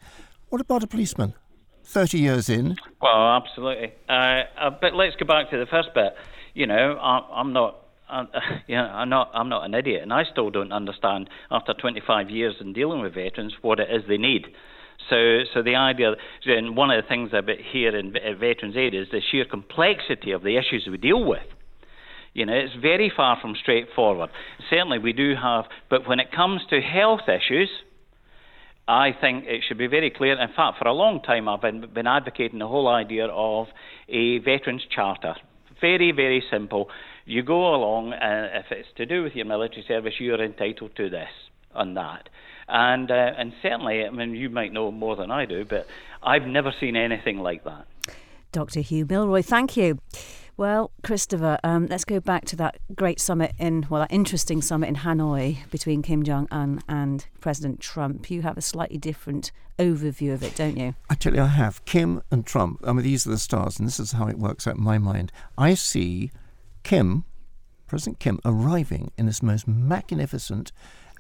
What 0.51 0.61
about 0.61 0.83
a 0.83 0.87
policeman? 0.87 1.35
30 1.85 2.19
years 2.19 2.49
in. 2.49 2.77
Well, 3.01 3.29
absolutely. 3.37 3.93
Uh, 4.09 4.43
uh, 4.59 4.71
but 4.81 4.95
let's 4.95 5.17
go 5.17 5.27
back 5.27 5.51
to 5.51 5.59
the 5.59 5.67
first 5.67 5.89
bit. 5.95 6.15
You 6.55 6.67
know, 6.67 6.99
I, 7.01 7.41
am 7.41 7.53
not. 7.53 7.81
Uh, 8.09 8.25
yeah, 8.67 8.85
I'm 8.85 9.09
not. 9.09 9.31
I'm 9.35 9.49
not 9.49 9.65
an 9.65 9.75
idiot, 9.75 10.03
and 10.03 10.13
I 10.13 10.25
still 10.31 10.51
don't 10.51 10.73
understand 10.73 11.29
after 11.51 11.75
25 11.75 12.31
years 12.31 12.57
in 12.61 12.73
dealing 12.73 13.01
with 13.01 13.15
veterans 13.15 13.55
what 13.63 13.81
it 13.81 13.89
is 13.91 14.03
they 14.09 14.19
need. 14.19 14.47
So, 15.11 15.41
so 15.53 15.63
the 15.63 15.77
idea, 15.77 16.15
and 16.47 16.77
one 16.77 16.91
of 16.91 17.03
the 17.03 17.09
things 17.09 17.31
about 17.33 17.59
here 17.73 17.97
in 17.97 18.13
Veterans 18.13 18.77
Aid 18.77 18.95
is 18.95 19.09
the 19.13 19.21
sheer 19.31 19.45
complexity 19.45 20.33
of 20.33 20.43
the 20.43 20.57
issues 20.57 20.89
we 20.91 20.97
deal 20.97 21.25
with. 21.25 21.43
You 22.33 22.47
know, 22.47 22.55
it's 22.55 22.75
very 22.81 23.13
far 23.15 23.39
from 23.41 23.55
straightforward. 23.61 24.31
Certainly, 24.71 24.99
we 24.99 25.13
do 25.13 25.35
have, 25.41 25.67
but 25.89 26.09
when 26.09 26.19
it 26.21 26.33
comes 26.33 26.63
to 26.71 26.81
health 26.81 27.29
issues, 27.29 27.69
I 28.89 29.11
think 29.19 29.45
it 29.47 29.63
should 29.67 29.79
be 29.79 29.87
very 29.87 30.11
clear. 30.11 30.39
In 30.39 30.49
fact, 30.49 30.79
for 30.79 30.89
a 30.89 30.93
long 30.93 31.23
time, 31.23 31.49
I've 31.49 31.63
been, 31.63 31.87
been 31.95 32.07
advocating 32.07 32.59
the 32.59 32.67
whole 32.67 32.89
idea 32.89 33.27
of 33.27 33.69
a 34.09 34.39
veterans 34.39 34.83
charter. 34.95 35.37
Very, 35.81 36.13
very 36.13 36.43
simple. 36.51 36.89
You 37.25 37.43
go 37.43 37.75
along, 37.75 38.13
and 38.13 38.47
uh, 38.47 38.59
if 38.59 38.67
it's 38.71 38.89
to 38.97 39.07
do 39.07 39.23
with 39.23 39.35
your 39.35 39.47
military 39.47 39.85
service, 39.87 40.15
you're 40.19 40.43
entitled 40.43 40.91
to 40.97 41.09
this 41.09 41.29
and 41.75 41.97
that. 41.97 42.29
And 42.69 43.11
uh, 43.11 43.33
and 43.37 43.53
certainly, 43.63 44.05
I 44.05 44.11
mean, 44.11 44.35
you 44.35 44.49
might 44.49 44.73
know 44.73 44.91
more 44.91 45.17
than 45.17 45.31
I 45.31 45.45
do, 45.45 45.65
but 45.65 45.87
I've 46.23 46.47
never 46.47 46.73
seen 46.81 46.97
anything 46.97 47.39
like 47.39 47.65
that. 47.65 47.87
Dr. 48.53 48.81
Hugh 48.81 49.05
Milroy, 49.05 49.43
thank 49.43 49.77
you. 49.77 49.99
Well, 50.57 50.93
Christopher, 51.03 51.59
um, 51.65 51.87
let's 51.89 52.05
go 52.05 52.21
back 52.21 52.45
to 52.47 52.57
that 52.57 52.79
great 52.95 53.19
summit 53.19 53.53
in, 53.59 53.87
well, 53.91 54.03
that 54.03 54.13
interesting 54.13 54.63
summit 54.63 54.89
in 54.89 54.95
Hanoi 54.97 55.69
between 55.71 56.01
Kim 56.01 56.23
Jong 56.23 56.47
un 56.53 56.81
and 56.89 57.27
President 57.41 57.81
Trump. 57.81 58.31
You 58.31 58.43
have 58.43 58.57
a 58.57 58.61
slightly 58.61 58.97
different 58.97 59.51
overview 59.81 60.33
of 60.33 60.45
it, 60.45 60.55
don't 60.55 60.77
you? 60.77 60.95
I 61.11 61.17
tell 61.17 61.35
you, 61.35 61.43
I 61.43 61.47
have. 61.47 61.85
Kim 61.87 62.23
and 62.31 62.47
Trump, 62.47 62.81
I 62.85 62.93
mean, 62.93 63.03
these 63.03 63.27
are 63.27 63.31
the 63.31 63.39
stars, 63.39 63.81
and 63.81 63.89
this 63.89 63.99
is 63.99 64.13
how 64.13 64.29
it 64.29 64.39
works 64.39 64.69
out 64.69 64.77
in 64.77 64.85
my 64.85 64.97
mind. 64.97 65.33
I 65.59 65.75
see 65.75 66.31
Kim, 66.85 67.25
President 67.89 68.21
Kim, 68.21 68.39
arriving 68.45 69.11
in 69.19 69.27
this 69.27 69.43
most 69.43 69.67
magnificent 69.67 70.71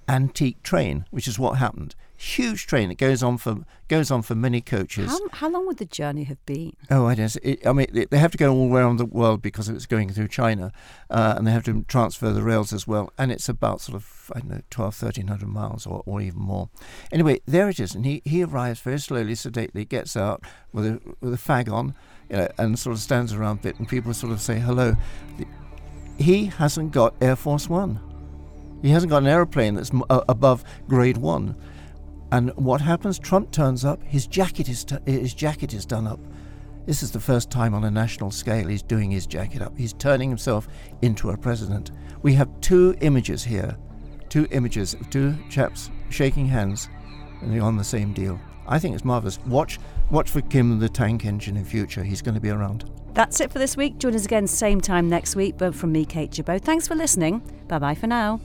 antique 0.08 0.62
train, 0.62 1.06
which 1.10 1.28
is 1.28 1.38
what 1.38 1.58
happened. 1.58 1.94
Huge 2.16 2.66
train. 2.66 2.90
It 2.90 2.98
goes 2.98 3.22
on 3.22 3.38
for 3.38 3.64
goes 3.88 4.10
on 4.10 4.22
for 4.22 4.34
many 4.34 4.60
coaches. 4.60 5.10
How, 5.10 5.18
how 5.32 5.50
long 5.50 5.66
would 5.66 5.78
the 5.78 5.84
journey 5.84 6.24
have 6.24 6.44
been? 6.46 6.74
Oh, 6.90 7.06
I 7.06 7.14
don't. 7.16 7.36
It, 7.42 7.66
I 7.66 7.72
mean, 7.72 8.06
they 8.10 8.18
have 8.18 8.30
to 8.30 8.38
go 8.38 8.54
all 8.54 8.72
around 8.72 8.96
the 8.96 9.04
world 9.04 9.42
because 9.42 9.68
it's 9.68 9.84
going 9.84 10.10
through 10.10 10.28
China, 10.28 10.72
uh, 11.10 11.34
and 11.36 11.46
they 11.46 11.50
have 11.50 11.64
to 11.64 11.84
transfer 11.88 12.30
the 12.30 12.42
rails 12.42 12.72
as 12.72 12.86
well. 12.86 13.12
And 13.18 13.32
it's 13.32 13.48
about 13.48 13.80
sort 13.80 13.96
of 13.96 14.30
I 14.34 14.40
don't 14.40 14.50
know 14.50 14.60
12, 14.70 15.02
1300 15.02 15.46
miles 15.48 15.86
or, 15.86 16.02
or 16.06 16.20
even 16.20 16.40
more. 16.40 16.70
Anyway, 17.12 17.40
there 17.46 17.68
it 17.68 17.78
is, 17.80 17.94
and 17.94 18.06
he, 18.06 18.22
he 18.24 18.42
arrives 18.42 18.80
very 18.80 18.98
slowly, 18.98 19.34
sedately, 19.34 19.84
gets 19.84 20.16
out 20.16 20.42
with 20.72 20.86
a 20.86 21.00
with 21.20 21.34
a 21.34 21.36
fag 21.36 21.70
on, 21.70 21.94
you 22.30 22.36
know, 22.36 22.48
and 22.58 22.78
sort 22.78 22.94
of 22.94 23.00
stands 23.00 23.32
around 23.32 23.58
a 23.58 23.62
bit, 23.62 23.78
and 23.78 23.88
people 23.88 24.14
sort 24.14 24.32
of 24.32 24.40
say 24.40 24.58
hello. 24.58 24.96
He 26.16 26.46
hasn't 26.46 26.92
got 26.92 27.14
Air 27.20 27.36
Force 27.36 27.68
One. 27.68 28.00
He 28.84 28.90
hasn't 28.90 29.08
got 29.08 29.22
an 29.22 29.28
aeroplane 29.28 29.76
that's 29.76 29.90
uh, 30.10 30.20
above 30.28 30.62
grade 30.88 31.16
one. 31.16 31.56
And 32.30 32.50
what 32.50 32.82
happens? 32.82 33.18
Trump 33.18 33.50
turns 33.50 33.82
up. 33.82 34.02
His 34.02 34.26
jacket 34.26 34.68
is 34.68 34.84
t- 34.84 34.98
his 35.06 35.32
jacket 35.32 35.72
is 35.72 35.86
done 35.86 36.06
up. 36.06 36.20
This 36.84 37.02
is 37.02 37.10
the 37.10 37.18
first 37.18 37.50
time 37.50 37.72
on 37.72 37.84
a 37.84 37.90
national 37.90 38.30
scale 38.30 38.68
he's 38.68 38.82
doing 38.82 39.10
his 39.10 39.26
jacket 39.26 39.62
up. 39.62 39.74
He's 39.74 39.94
turning 39.94 40.28
himself 40.28 40.68
into 41.00 41.30
a 41.30 41.36
president. 41.38 41.92
We 42.20 42.34
have 42.34 42.60
two 42.60 42.94
images 43.00 43.42
here, 43.42 43.74
two 44.28 44.46
images 44.50 44.92
of 44.92 45.08
two 45.08 45.34
chaps 45.48 45.90
shaking 46.10 46.44
hands, 46.44 46.90
and 47.40 47.54
they're 47.54 47.62
on 47.62 47.78
the 47.78 47.84
same 47.84 48.12
deal. 48.12 48.38
I 48.66 48.78
think 48.78 48.94
it's 48.94 49.04
marvellous. 49.04 49.38
Watch, 49.46 49.78
watch 50.10 50.28
for 50.28 50.42
Kim 50.42 50.78
the 50.78 50.90
tank 50.90 51.24
engine 51.24 51.56
in 51.56 51.64
future. 51.64 52.04
He's 52.04 52.20
going 52.20 52.34
to 52.34 52.40
be 52.40 52.50
around. 52.50 52.90
That's 53.14 53.40
it 53.40 53.50
for 53.50 53.58
this 53.58 53.78
week. 53.78 53.96
Join 53.96 54.14
us 54.14 54.26
again 54.26 54.46
same 54.46 54.82
time 54.82 55.08
next 55.08 55.36
week. 55.36 55.54
But 55.56 55.74
from 55.74 55.90
me, 55.90 56.04
Kate 56.04 56.30
Gerbeau. 56.30 56.60
Thanks 56.60 56.86
for 56.86 56.94
listening. 56.94 57.40
Bye 57.66 57.78
bye 57.78 57.94
for 57.94 58.08
now. 58.08 58.40